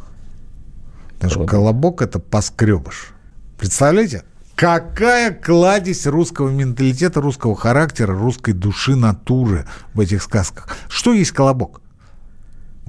Потому 1.19 1.31
что 1.31 1.45
колобок– 1.45 2.01
это 2.03 2.19
поскребыш. 2.19 3.11
Представляете? 3.57 4.23
Какая 4.55 5.31
кладезь 5.31 6.05
русского 6.07 6.49
менталитета, 6.49 7.21
русского 7.21 7.55
характера, 7.55 8.13
русской 8.13 8.53
души, 8.53 8.95
натуры 8.95 9.65
в 9.93 9.99
этих 9.99 10.23
сказках. 10.23 10.77
Что 10.87 11.13
есть 11.13 11.31
колобок? 11.31 11.81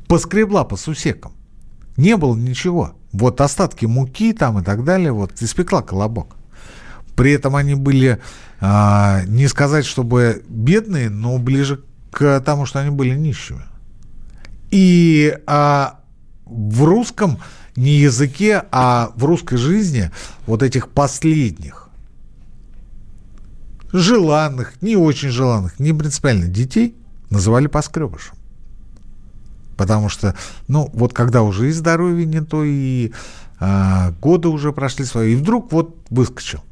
Поскребла 0.08 0.64
по 0.64 0.76
сусекам. 0.76 1.32
Не 1.96 2.16
было 2.16 2.36
ничего. 2.36 2.94
Вот 3.12 3.40
остатки 3.40 3.86
муки 3.86 4.32
там 4.32 4.60
и 4.60 4.64
так 4.64 4.84
далее, 4.84 5.12
вот 5.12 5.42
испекла 5.42 5.82
колобок. 5.82 6.36
При 7.16 7.32
этом 7.32 7.56
они 7.56 7.74
были, 7.74 8.20
а, 8.60 9.22
не 9.26 9.48
сказать, 9.48 9.84
чтобы 9.84 10.42
бедные, 10.48 11.10
но 11.10 11.38
ближе 11.38 11.82
к 12.10 12.40
тому, 12.40 12.66
что 12.66 12.80
они 12.80 12.90
были 12.90 13.14
нищими. 13.14 13.62
И 14.70 15.36
а, 15.46 16.00
в 16.44 16.84
русском 16.84 17.38
не 17.76 17.92
языке, 17.92 18.64
а 18.70 19.12
в 19.16 19.24
русской 19.24 19.56
жизни 19.56 20.10
вот 20.46 20.62
этих 20.62 20.88
последних 20.88 21.88
желанных, 23.92 24.80
не 24.82 24.96
очень 24.96 25.30
желанных, 25.30 25.78
не 25.78 25.92
принципиально 25.92 26.46
детей 26.46 26.94
называли 27.28 27.66
поскребышем. 27.66 28.34
Потому 29.76 30.08
что, 30.08 30.36
ну, 30.68 30.90
вот 30.92 31.12
когда 31.12 31.42
уже 31.42 31.68
и 31.68 31.72
здоровье 31.72 32.26
не 32.26 32.42
то, 32.42 32.64
и 32.64 33.12
а, 33.58 34.12
годы 34.20 34.48
уже 34.48 34.72
прошли 34.72 35.04
свои, 35.04 35.32
и 35.32 35.36
вдруг 35.36 35.72
вот 35.72 35.96
выскочил. 36.10 36.62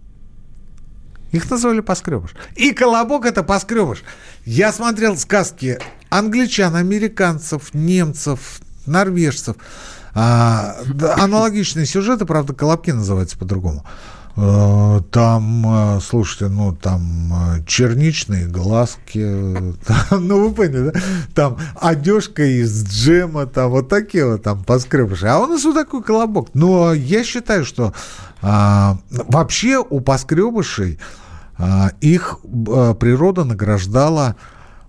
Их 1.33 1.51
называли 1.51 1.81
поскребыш. 1.81 2.35
И 2.57 2.73
колобок 2.73 3.27
это 3.27 3.43
поскребыш. 3.43 4.03
Я 4.47 4.73
смотрел 4.73 5.17
сказки 5.17 5.79
англичан, 6.11 6.77
американцев, 6.77 7.75
немцев, 7.75 8.61
норвежцев. 8.87 9.57
А, 10.15 10.77
аналогичные 11.17 11.87
сюжеты, 11.87 12.25
правда, 12.25 12.55
колобки 12.55 12.91
называются 12.91 13.39
по-другому. 13.39 13.85
Э, 14.41 15.01
там, 15.11 15.97
э, 15.97 16.01
слушайте, 16.01 16.47
ну, 16.47 16.73
там 16.73 17.33
э, 17.33 17.65
черничные 17.67 18.47
глазки, 18.47 19.19
ну, 20.13 20.49
вы 20.49 20.55
поняли, 20.55 20.91
да? 20.91 21.01
Там 21.35 21.59
одежка 21.81 22.45
из 22.45 22.85
джема, 22.85 23.47
там 23.47 23.71
вот 23.73 23.89
такие 23.89 24.25
вот 24.25 24.45
там 24.45 24.63
поскребыши. 24.63 25.27
А 25.27 25.41
у 25.41 25.47
нас 25.47 25.65
вот 25.65 25.75
такой 25.75 26.05
колобок. 26.05 26.51
Но 26.55 26.95
я 26.95 27.25
считаю, 27.25 27.65
что 27.65 27.93
а, 28.41 28.99
вообще 29.11 29.79
у 29.79 29.99
поскребышей 29.99 31.01
а, 31.57 31.91
их 32.01 32.39
природа 32.45 33.43
награждала 33.43 34.37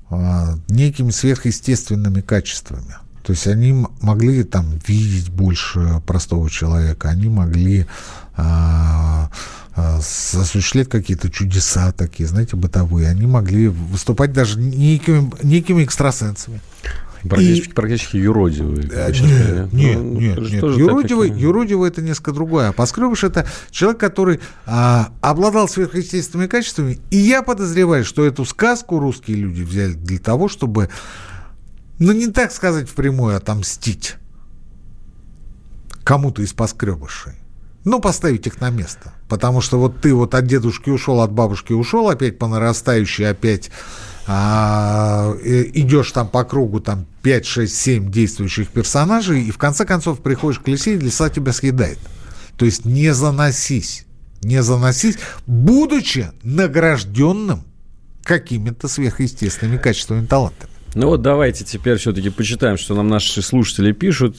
некими 0.10 1.12
сверхъестественными 1.12 2.22
качествами. 2.22 2.96
То 3.24 3.34
есть 3.34 3.46
они 3.48 3.86
могли 4.02 4.44
там 4.44 4.80
видеть 4.88 5.30
больше 5.30 6.02
простого 6.08 6.50
человека, 6.50 7.10
они 7.10 7.28
могли 7.30 7.86
а, 8.36 9.30
а, 9.76 9.98
осуществлять 9.98 10.90
какие-то 10.90 11.30
чудеса 11.30 11.92
такие, 11.92 12.28
знаете, 12.28 12.56
бытовые. 12.56 13.08
Они 13.08 13.28
могли 13.28 13.68
выступать 13.68 14.34
даже 14.34 14.60
некими, 14.60 15.32
некими 15.44 15.84
экстрасенсами. 15.84 16.60
Практически, 17.28 17.70
и... 17.70 17.74
практически 17.74 18.18
юродивый. 18.18 18.90
Э, 18.92 19.12
нет, 19.12 19.74
нет, 19.74 19.98
ну, 19.98 20.20
нет, 20.20 20.38
нет. 20.38 20.64
Юродивый, 20.64 21.32
юродивый 21.32 21.90
это 21.90 22.02
несколько 22.02 22.32
другое. 22.32 22.70
А 22.70 22.74
Поскребыш 22.74 23.24
это 23.24 23.46
человек, 23.72 24.00
который 24.00 24.40
а, 24.66 25.12
обладал 25.22 25.68
сверхъестественными 25.68 26.48
качествами. 26.48 27.00
И 27.10 27.18
я 27.18 27.42
подозреваю, 27.42 28.06
что 28.06 28.26
эту 28.26 28.46
сказку 28.46 29.00
русские 29.00 29.38
люди 29.38 29.62
взяли 29.64 29.94
для 29.94 30.20
того, 30.20 30.48
чтобы, 30.48 30.90
ну 32.00 32.14
не 32.14 32.28
так 32.28 32.52
сказать 32.52 32.90
впрямую, 32.90 33.36
отомстить 33.36 34.16
кому-то 36.04 36.42
из 36.42 36.54
поскребышей. 36.54 37.34
Ну, 37.86 38.00
поставить 38.00 38.46
их 38.46 38.60
на 38.60 38.70
место. 38.70 39.14
Потому 39.28 39.62
что 39.62 39.80
вот 39.80 40.02
ты 40.02 40.14
вот 40.14 40.36
от 40.36 40.46
дедушки 40.46 40.90
ушел, 40.90 41.22
от 41.22 41.32
бабушки 41.32 41.72
ушел, 41.72 42.10
опять 42.10 42.38
по 42.38 42.48
нарастающей, 42.48 43.30
опять 43.30 43.72
а, 44.32 45.36
идешь 45.42 46.12
там 46.12 46.28
по 46.28 46.44
кругу 46.44 46.80
там 46.80 47.08
5, 47.24 47.46
6, 47.48 47.76
7 47.76 48.12
действующих 48.12 48.68
персонажей, 48.68 49.42
и 49.42 49.50
в 49.50 49.58
конце 49.58 49.86
концов 49.86 50.20
приходишь 50.20 50.60
к 50.60 50.68
лесе, 50.68 50.94
и 50.94 51.00
леса 51.00 51.32
тебя 51.32 51.52
съедает. 51.52 51.98
То 52.56 52.66
есть 52.66 52.86
не 52.86 53.12
заносись, 53.12 54.06
не 54.44 54.62
заносись, 54.62 55.18
будучи 55.48 56.30
награжденным 56.44 57.64
какими-то 58.24 58.88
сверхъестественными 58.88 59.78
качествами, 59.78 60.28
талантами. 60.28 60.70
Ну 60.94 61.08
вот 61.08 61.24
давайте 61.24 61.66
теперь 61.66 61.98
все-таки 61.98 62.30
почитаем, 62.30 62.78
что 62.78 62.94
нам 62.94 63.08
наши 63.08 63.42
слушатели 63.42 63.94
пишут. 63.94 64.38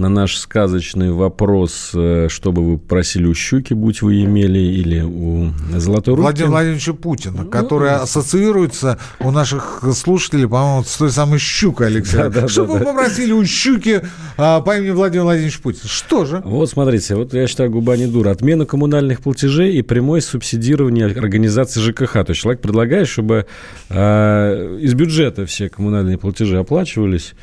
На 0.00 0.08
наш 0.08 0.38
сказочный 0.38 1.12
вопрос, 1.12 1.90
э, 1.92 2.28
что 2.30 2.52
бы 2.52 2.70
вы 2.70 2.78
просили 2.78 3.26
у 3.26 3.34
щуки, 3.34 3.74
будь 3.74 4.00
вы 4.00 4.24
имели, 4.24 4.58
или 4.58 5.02
у 5.02 5.52
золотой 5.76 6.14
рыбки. 6.14 6.22
Владимира 6.22 6.50
Владимировича 6.52 6.94
Путина, 6.94 7.42
Ну, 7.42 7.50
который 7.50 7.90
ассоциируется 7.90 8.98
у 9.18 9.30
наших 9.30 9.84
слушателей, 9.92 10.48
по-моему, 10.48 10.84
с 10.84 10.96
той 10.96 11.10
самой 11.10 11.38
щукой, 11.38 11.88
Алексей. 11.88 12.16
Да-да-да-да. 12.16 12.48
Что 12.48 12.64
бы 12.64 12.78
вы 12.78 12.80
попросили 12.80 13.32
у 13.32 13.44
щуки 13.44 14.00
а, 14.38 14.62
по 14.62 14.78
имени 14.78 14.92
Владимир 14.92 15.24
Владимирович 15.24 15.60
Путин? 15.60 15.82
Что 15.84 16.24
же? 16.24 16.40
Вот 16.46 16.70
смотрите, 16.70 17.14
вот 17.14 17.34
я 17.34 17.46
считаю, 17.46 17.70
губа 17.70 17.98
не 17.98 18.06
дура. 18.06 18.30
Отмена 18.30 18.64
коммунальных 18.64 19.20
платежей 19.20 19.74
и 19.74 19.82
прямое 19.82 20.22
субсидирование 20.22 21.08
организации 21.08 21.78
ЖКХ. 21.78 22.12
То 22.12 22.24
есть 22.28 22.40
человек 22.40 22.62
предлагает, 22.62 23.06
чтобы 23.06 23.44
э, 23.90 24.78
из 24.80 24.94
бюджета 24.94 25.44
все 25.44 25.68
коммунальные 25.68 26.16
платежи 26.16 26.56
оплачивались, 26.56 27.34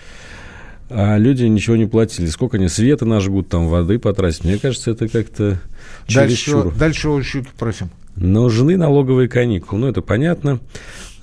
а 0.89 1.17
люди 1.17 1.43
ничего 1.45 1.75
не 1.75 1.85
платили. 1.85 2.27
Сколько 2.27 2.57
они 2.57 2.67
света 2.69 3.05
нажгут, 3.05 3.49
там 3.49 3.67
воды 3.67 3.99
потратить. 3.99 4.43
Мне 4.43 4.57
кажется, 4.57 4.91
это 4.91 5.07
как-то 5.07 5.59
Дальше, 6.07 6.35
чересчур. 6.35 6.73
дальше 6.75 7.09
у 7.09 7.21
щуки 7.21 7.49
просим. 7.57 7.89
Нужны 8.15 8.77
налоговые 8.77 9.29
каникулы. 9.29 9.81
Ну, 9.81 9.87
это 9.87 10.01
понятно. 10.01 10.59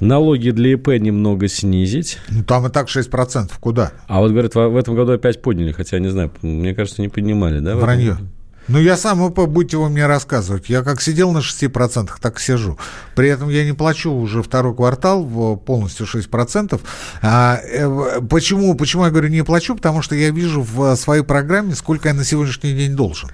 Налоги 0.01 0.51
для 0.51 0.73
ИП 0.75 0.89
немного 1.01 1.49
снизить. 1.49 2.19
Ну, 2.29 2.45
там 2.45 2.67
и 2.67 2.71
так 2.71 2.89
6%. 2.89 3.51
Куда? 3.61 3.93
А 4.07 4.21
вот, 4.21 4.31
говорят, 4.33 4.55
в 4.55 4.77
этом 4.77 4.95
году 4.95 5.13
опять 5.13 5.41
подняли. 5.43 5.73
Хотя, 5.73 5.99
не 5.99 6.09
знаю, 6.09 6.31
мне 6.43 6.75
кажется, 6.75 7.01
не 7.03 7.09
поднимали, 7.09 7.61
да? 7.61 7.71
этом 7.71 7.81
Вранье. 7.81 8.13
году? 8.13 8.25
Ну, 8.67 8.79
я 8.79 8.97
сам 8.97 9.27
ИП, 9.27 9.41
будете 9.41 9.77
вы 9.77 9.91
мне 9.91 10.07
рассказывать. 10.07 10.71
Я 10.71 10.83
как 10.83 11.03
сидел 11.03 11.33
на 11.33 11.39
6%, 11.39 12.11
так 12.21 12.41
сижу. 12.41 12.79
При 13.15 13.29
этом 13.29 13.51
я 13.51 13.65
не 13.65 13.73
плачу 13.73 14.11
уже 14.11 14.43
второй 14.43 14.75
квартал 14.75 15.57
полностью 15.57 16.07
6%. 16.07 16.81
А, 17.21 17.59
э, 17.63 18.21
почему, 18.31 18.75
почему 18.75 19.05
я 19.05 19.11
говорю 19.11 19.29
не 19.29 19.45
плачу? 19.45 19.77
Потому 19.77 20.01
что 20.01 20.15
я 20.15 20.31
вижу 20.31 20.63
в 20.63 20.97
своей 20.97 21.23
программе, 21.23 21.75
сколько 21.75 22.09
я 22.09 22.15
на 22.15 22.25
сегодняшний 22.25 22.73
день 22.73 22.97
должен. 22.97 23.29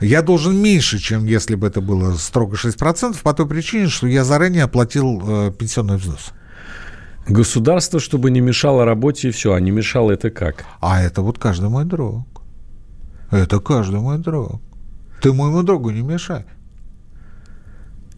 Я 0.00 0.22
должен 0.22 0.56
меньше, 0.56 0.98
чем 0.98 1.26
если 1.26 1.56
бы 1.56 1.66
это 1.66 1.80
было 1.80 2.14
строго 2.16 2.56
6%, 2.56 3.16
по 3.22 3.34
той 3.34 3.48
причине, 3.48 3.88
что 3.88 4.06
я 4.06 4.22
заранее 4.22 4.64
оплатил 4.64 5.22
э, 5.24 5.52
пенсионный 5.58 5.96
взнос. 5.96 6.32
Государство, 7.26 8.00
чтобы 8.00 8.30
не 8.30 8.40
мешало 8.40 8.84
работе, 8.84 9.28
и 9.28 9.30
все. 9.30 9.52
А 9.52 9.60
не 9.60 9.70
мешало 9.70 10.12
это 10.12 10.30
как? 10.30 10.64
А 10.80 11.00
это 11.02 11.22
вот 11.22 11.38
каждый 11.38 11.68
мой 11.68 11.84
друг. 11.84 12.26
Это 13.32 13.58
каждый 13.60 14.00
мой 14.00 14.18
друг. 14.18 14.60
Ты 15.20 15.32
моему 15.32 15.62
другу 15.62 15.90
не 15.90 16.02
мешай. 16.02 16.44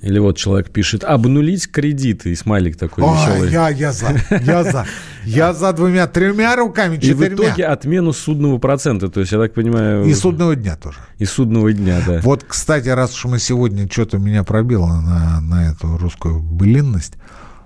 Или 0.03 0.19
вот 0.19 0.37
человек 0.37 0.71
пишет, 0.71 1.03
обнулить 1.03 1.71
кредиты, 1.71 2.31
и 2.31 2.35
смайлик 2.35 2.77
такой 2.77 3.05
Ой, 3.05 3.17
веселый. 3.17 3.51
я, 3.51 3.69
я 3.71 3.91
за, 3.91 4.15
я 4.45 4.63
за. 4.63 4.85
Я 5.25 5.55
за 5.55 5.73
двумя, 5.73 6.07
тремя 6.07 6.57
руками, 6.57 6.97
И 6.97 6.99
в 6.99 7.01
четырьмя. 7.01 7.35
итоге 7.47 7.65
отмену 7.65 8.13
судного 8.13 8.59
процента. 8.59 9.09
То 9.09 9.21
есть, 9.21 9.33
я 9.33 9.39
так 9.39 9.55
понимаю... 9.55 10.05
И 10.05 10.13
судного 10.13 10.57
дня 10.57 10.77
тоже. 10.77 10.99
и 11.19 11.25
судного 11.25 11.73
дня, 11.73 12.03
да. 12.07 12.21
Вот, 12.23 12.45
кстати, 12.47 12.91
раз 12.91 13.15
уж 13.15 13.25
мы 13.25 13.39
сегодня 13.39 13.89
что-то 13.91 14.19
меня 14.19 14.45
пробило 14.45 14.89
на, 14.89 15.41
на 15.41 15.71
эту 15.71 15.97
русскую 15.97 16.41
былинность, 16.43 17.15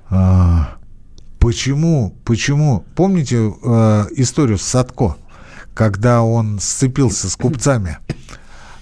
а, 0.09 0.77
почему, 1.41 2.15
почему, 2.25 2.85
помните 2.95 3.53
э, 3.65 4.05
историю 4.17 4.59
с 4.59 4.63
Садко, 4.63 5.17
когда 5.79 6.25
он 6.25 6.59
сцепился 6.59 7.31
с 7.31 7.37
купцами? 7.37 7.99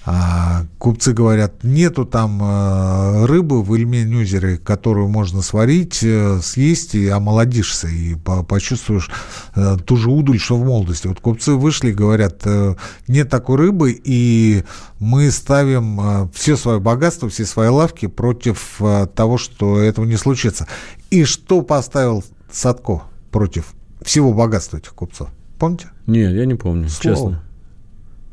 А, 0.07 0.65
купцы 0.79 1.13
говорят, 1.13 1.63
нету 1.63 2.07
там 2.07 2.41
э, 2.41 3.27
рыбы 3.27 3.63
в 3.63 3.75
Ильмень-озере, 3.75 4.57
которую 4.57 5.09
можно 5.09 5.43
сварить, 5.43 6.03
э, 6.03 6.41
съесть 6.43 6.95
и 6.95 7.09
омолодишься, 7.09 7.89
и 7.89 8.15
по- 8.15 8.45
почувствуешь 8.45 9.11
э, 9.57 9.77
ту 9.85 9.97
же 9.99 10.09
удаль, 10.09 10.39
что 10.39 10.57
в 10.57 10.65
молодости. 10.65 11.07
Вот 11.07 11.21
купцы 11.21 11.53
вышли 11.53 11.91
и 11.91 11.93
говорят, 11.93 12.43
э, 12.45 12.77
нет 13.09 13.29
такой 13.29 13.57
рыбы, 13.57 14.01
и 14.03 14.65
мы 14.99 15.31
ставим 15.31 16.31
все 16.33 16.57
свое 16.57 16.81
богатство, 16.81 17.29
все 17.29 17.45
свои 17.45 17.69
лавки 17.69 18.07
против 18.07 18.81
того, 19.15 19.37
что 19.37 19.81
этого 19.81 20.07
не 20.07 20.17
случится. 20.17 20.67
И 21.11 21.25
что 21.25 21.61
поставил 21.61 22.25
Садко 22.51 23.03
против 23.33 23.75
всего 24.03 24.33
богатства 24.33 24.79
этих 24.79 24.95
купцов? 24.95 25.29
Помните? 25.59 25.89
Нет, 26.07 26.33
я 26.35 26.45
не 26.47 26.55
помню, 26.55 26.89
Слово. 26.89 27.17
честно. 27.17 27.43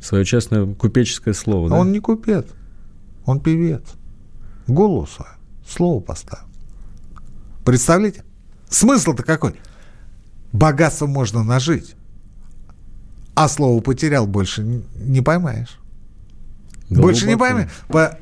Свое 0.00 0.24
честное 0.24 0.66
купеческое 0.74 1.32
слово, 1.34 1.70
да? 1.70 1.76
Он 1.76 1.90
не 1.92 2.00
купец, 2.00 2.46
он 3.24 3.40
певец. 3.40 3.82
Голову 4.66 5.06
свою, 5.06 5.30
слово 5.66 6.00
поставил. 6.00 6.44
Представляете? 7.64 8.24
Смысл-то 8.68 9.22
какой? 9.22 9.54
Богатство 10.52 11.06
можно 11.06 11.42
нажить, 11.42 11.96
а 13.34 13.48
слово 13.48 13.80
потерял, 13.80 14.26
больше 14.26 14.62
не 14.96 15.20
поймаешь. 15.22 15.78
Больше 16.90 17.26
не 17.26 17.34
Глубоко. 17.34 17.54
поймешь. 17.54 17.70
По- 17.88 18.18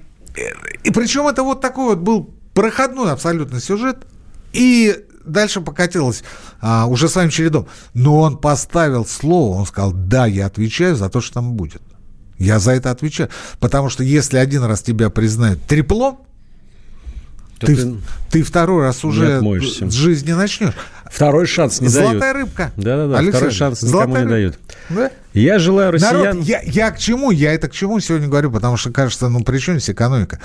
И 0.84 0.90
причем 0.92 1.26
это 1.26 1.42
вот 1.42 1.60
такой 1.60 1.96
вот 1.96 1.98
был 1.98 2.30
проходной 2.54 3.10
абсолютно 3.12 3.60
сюжет. 3.60 4.06
И 4.52 5.04
дальше 5.24 5.60
покатилось 5.60 6.22
а, 6.60 6.86
уже 6.86 7.08
своим 7.08 7.30
чередом. 7.30 7.66
Но 7.94 8.18
он 8.20 8.38
поставил 8.38 9.06
слово, 9.06 9.58
он 9.58 9.66
сказал, 9.66 9.92
да, 9.92 10.26
я 10.26 10.46
отвечаю 10.46 10.96
за 10.96 11.08
то, 11.08 11.20
что 11.20 11.34
там 11.34 11.54
будет. 11.54 11.82
Я 12.38 12.58
за 12.58 12.72
это 12.72 12.90
отвечаю. 12.90 13.30
Потому 13.60 13.88
что 13.88 14.02
если 14.02 14.36
один 14.36 14.64
раз 14.64 14.82
тебя 14.82 15.10
признают 15.10 15.62
треплом, 15.62 16.18
То 17.58 17.66
ты, 17.66 17.76
ты 17.76 17.94
ты 18.30 18.42
второй 18.42 18.82
раз 18.82 19.04
уже 19.04 19.40
с 19.40 19.92
жизни 19.92 20.32
начнешь. 20.32 20.74
Второй 21.12 21.46
шанс 21.46 21.80
не 21.80 21.88
Золотая 21.88 22.20
дают. 22.20 22.36
рыбка. 22.36 22.72
Да-да-да, 22.76 23.18
Алексей 23.18 23.32
второй 23.32 23.50
шанс 23.52 23.82
никому 23.82 24.02
золотая 24.04 24.24
не 24.24 24.30
рыбка. 24.46 24.58
Да? 24.88 25.10
Я 25.34 25.58
желаю 25.58 25.92
россиян... 25.92 26.16
Народ, 26.16 26.44
я, 26.44 26.62
я 26.62 26.90
к 26.90 26.98
чему? 26.98 27.30
Я 27.30 27.52
это 27.52 27.68
к 27.68 27.72
чему 27.72 28.00
сегодня 28.00 28.28
говорю? 28.28 28.50
Потому 28.50 28.78
что 28.78 28.90
кажется, 28.90 29.28
ну 29.28 29.44
при 29.44 29.58
чем 29.58 29.74
здесь 29.74 29.90
экономика? 29.90 30.40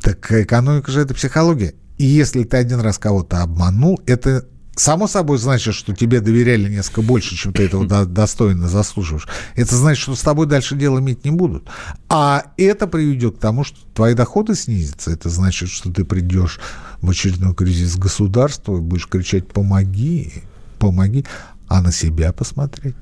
Так 0.00 0.32
экономика 0.32 0.90
же 0.90 1.00
это 1.00 1.14
психология. 1.14 1.74
И 1.98 2.04
если 2.04 2.44
ты 2.44 2.56
один 2.56 2.80
раз 2.80 2.98
кого-то 2.98 3.42
обманул, 3.42 4.00
это 4.06 4.46
само 4.76 5.06
собой 5.06 5.38
значит, 5.38 5.74
что 5.74 5.94
тебе 5.94 6.20
доверяли 6.20 6.68
несколько 6.68 7.02
больше, 7.02 7.36
чем 7.36 7.52
ты 7.52 7.64
этого 7.64 7.86
до- 7.88 8.06
достойно 8.06 8.68
заслуживаешь. 8.68 9.28
Это 9.54 9.76
значит, 9.76 10.02
что 10.02 10.14
с 10.14 10.20
тобой 10.20 10.46
дальше 10.46 10.76
дело 10.76 10.98
иметь 10.98 11.24
не 11.24 11.30
будут. 11.30 11.68
А 12.08 12.44
это 12.56 12.86
приведет 12.86 13.36
к 13.36 13.40
тому, 13.40 13.64
что 13.64 13.78
твои 13.94 14.14
доходы 14.14 14.54
снизятся. 14.54 15.10
Это 15.10 15.28
значит, 15.28 15.68
что 15.68 15.92
ты 15.92 16.04
придешь 16.04 16.60
в 17.00 17.10
очередной 17.10 17.54
кризис 17.54 17.96
государства 17.96 18.76
и 18.76 18.80
будешь 18.80 19.08
кричать 19.08 19.48
«помоги, 19.48 20.32
помоги», 20.78 21.24
а 21.68 21.80
на 21.80 21.92
себя 21.92 22.32
посмотреть. 22.32 22.96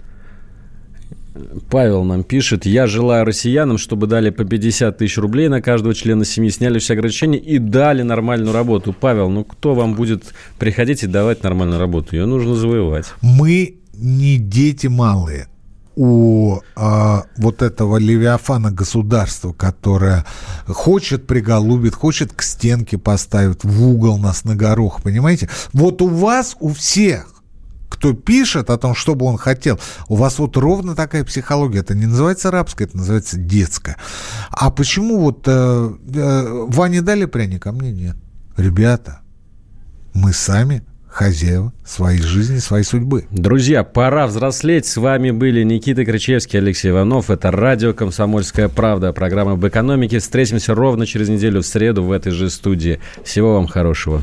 Павел 1.70 2.05
нам 2.05 2.24
пишет, 2.24 2.66
я 2.66 2.87
желаю 2.87 3.24
россиянам, 3.24 3.78
чтобы 3.78 4.07
дали 4.07 4.31
по 4.31 4.45
50 4.45 4.99
тысяч 4.99 5.16
рублей 5.18 5.49
на 5.49 5.62
каждого 5.62 5.95
члена 5.95 6.24
семьи, 6.24 6.51
сняли 6.51 6.78
все 6.78 6.95
ограничения 6.95 7.39
и 7.39 7.59
дали 7.59 8.03
нормальную 8.03 8.53
работу. 8.53 8.95
Павел, 8.99 9.31
ну 9.31 9.45
кто 9.45 9.74
вам 9.74 9.95
будет 9.95 10.35
приходить 10.59 11.03
и 11.03 11.07
давать 11.07 11.43
нормальную 11.43 11.78
работу? 11.78 12.16
Ее 12.16 12.26
нужно 12.26 12.55
завоевать. 12.55 13.07
мы 13.22 13.76
не 13.95 14.39
дети 14.39 14.87
малые 14.87 15.47
у 15.97 16.61
а, 16.76 17.24
вот 17.37 17.62
этого 17.62 17.99
левиафана 17.99 18.70
государства, 18.70 19.53
которое 19.53 20.24
хочет 20.66 21.26
приголубит, 21.26 21.95
хочет 21.95 22.33
к 22.33 22.43
стенке 22.43 22.97
поставить, 22.97 23.64
в 23.64 23.87
угол 23.87 24.16
нас 24.16 24.45
на 24.45 24.57
горох, 24.57 25.03
понимаете? 25.03 25.51
Вот 25.72 26.01
у 26.01 26.07
вас, 26.07 26.57
у 26.61 26.70
всех, 26.70 27.39
кто 28.01 28.14
пишет 28.14 28.70
о 28.70 28.78
том, 28.78 28.94
что 28.94 29.14
бы 29.14 29.26
он 29.26 29.36
хотел, 29.36 29.78
у 30.09 30.16
вас 30.16 30.38
вот 30.38 30.57
ровно 30.57 30.96
такая 30.96 31.22
психология. 31.22 31.80
Это 31.80 31.94
не 31.94 32.07
называется 32.07 32.51
рабская, 32.51 32.88
это 32.88 32.96
называется 32.96 33.36
детская. 33.36 33.96
А 34.51 34.70
почему 34.70 35.20
вот 35.20 35.42
э, 35.46 35.90
э, 36.14 36.64
Ване 36.68 37.03
дали 37.03 37.26
пряник, 37.26 37.66
а 37.66 37.72
мне 37.72 37.92
нет? 37.92 38.16
Ребята, 38.57 39.20
мы 40.14 40.32
сами 40.32 40.82
хозяева 41.09 41.74
своей 41.84 42.22
жизни, 42.22 42.57
своей 42.57 42.84
судьбы. 42.84 43.26
Друзья, 43.30 43.84
пора 43.84 44.26
взрослеть. 44.26 44.86
С 44.86 44.96
вами 44.96 45.30
были 45.30 45.62
Никита 45.62 46.07
Кричевский, 46.07 46.59
Алексей 46.59 46.88
Иванов. 46.92 47.28
Это 47.28 47.51
радио 47.51 47.92
«Комсомольская 47.92 48.70
правда». 48.70 49.12
Программа 49.12 49.53
об 49.53 49.66
экономике. 49.66 50.20
Встретимся 50.20 50.74
ровно 50.74 51.05
через 51.05 51.28
неделю 51.28 51.61
в 51.61 51.66
среду 51.66 52.03
в 52.03 52.12
этой 52.12 52.32
же 52.32 52.48
студии. 52.48 52.98
Всего 53.24 53.57
вам 53.57 53.66
хорошего. 53.66 54.22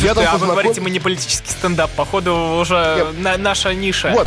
Я 0.00 0.14
там 0.14 0.24
а 0.28 0.38
вы 0.38 0.46
говорите, 0.46 0.80
мы 0.80 0.90
не 0.90 0.98
политический 1.00 1.50
стендап. 1.50 1.90
Походу, 1.92 2.34
уже 2.60 3.12
на- 3.18 3.36
наша 3.36 3.72
ниша. 3.74 4.10
Вот, 4.12 4.26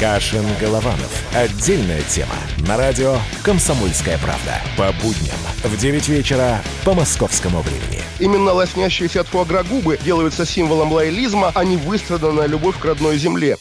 Кашин 0.00 0.44
Голованов. 0.60 1.10
Отдельная 1.34 2.02
тема. 2.02 2.34
На 2.66 2.76
радио 2.76 3.16
«Комсомольская 3.42 4.18
правда». 4.18 4.60
По 4.76 4.92
будням 5.02 5.36
в 5.64 5.76
9 5.76 6.08
вечера 6.08 6.60
по 6.84 6.92
московскому 6.94 7.62
времени. 7.62 8.02
Именно 8.18 8.52
лоснящиеся 8.52 9.20
от 9.22 9.28
фуагра 9.28 9.62
губы 9.62 9.98
делаются 10.04 10.44
символом 10.44 10.92
лоялизма, 10.92 11.52
а 11.54 11.64
не 11.64 11.76
выстраданная 11.76 12.46
любовь 12.46 12.78
к 12.78 12.84
родной 12.84 13.16
земле. 13.18 13.56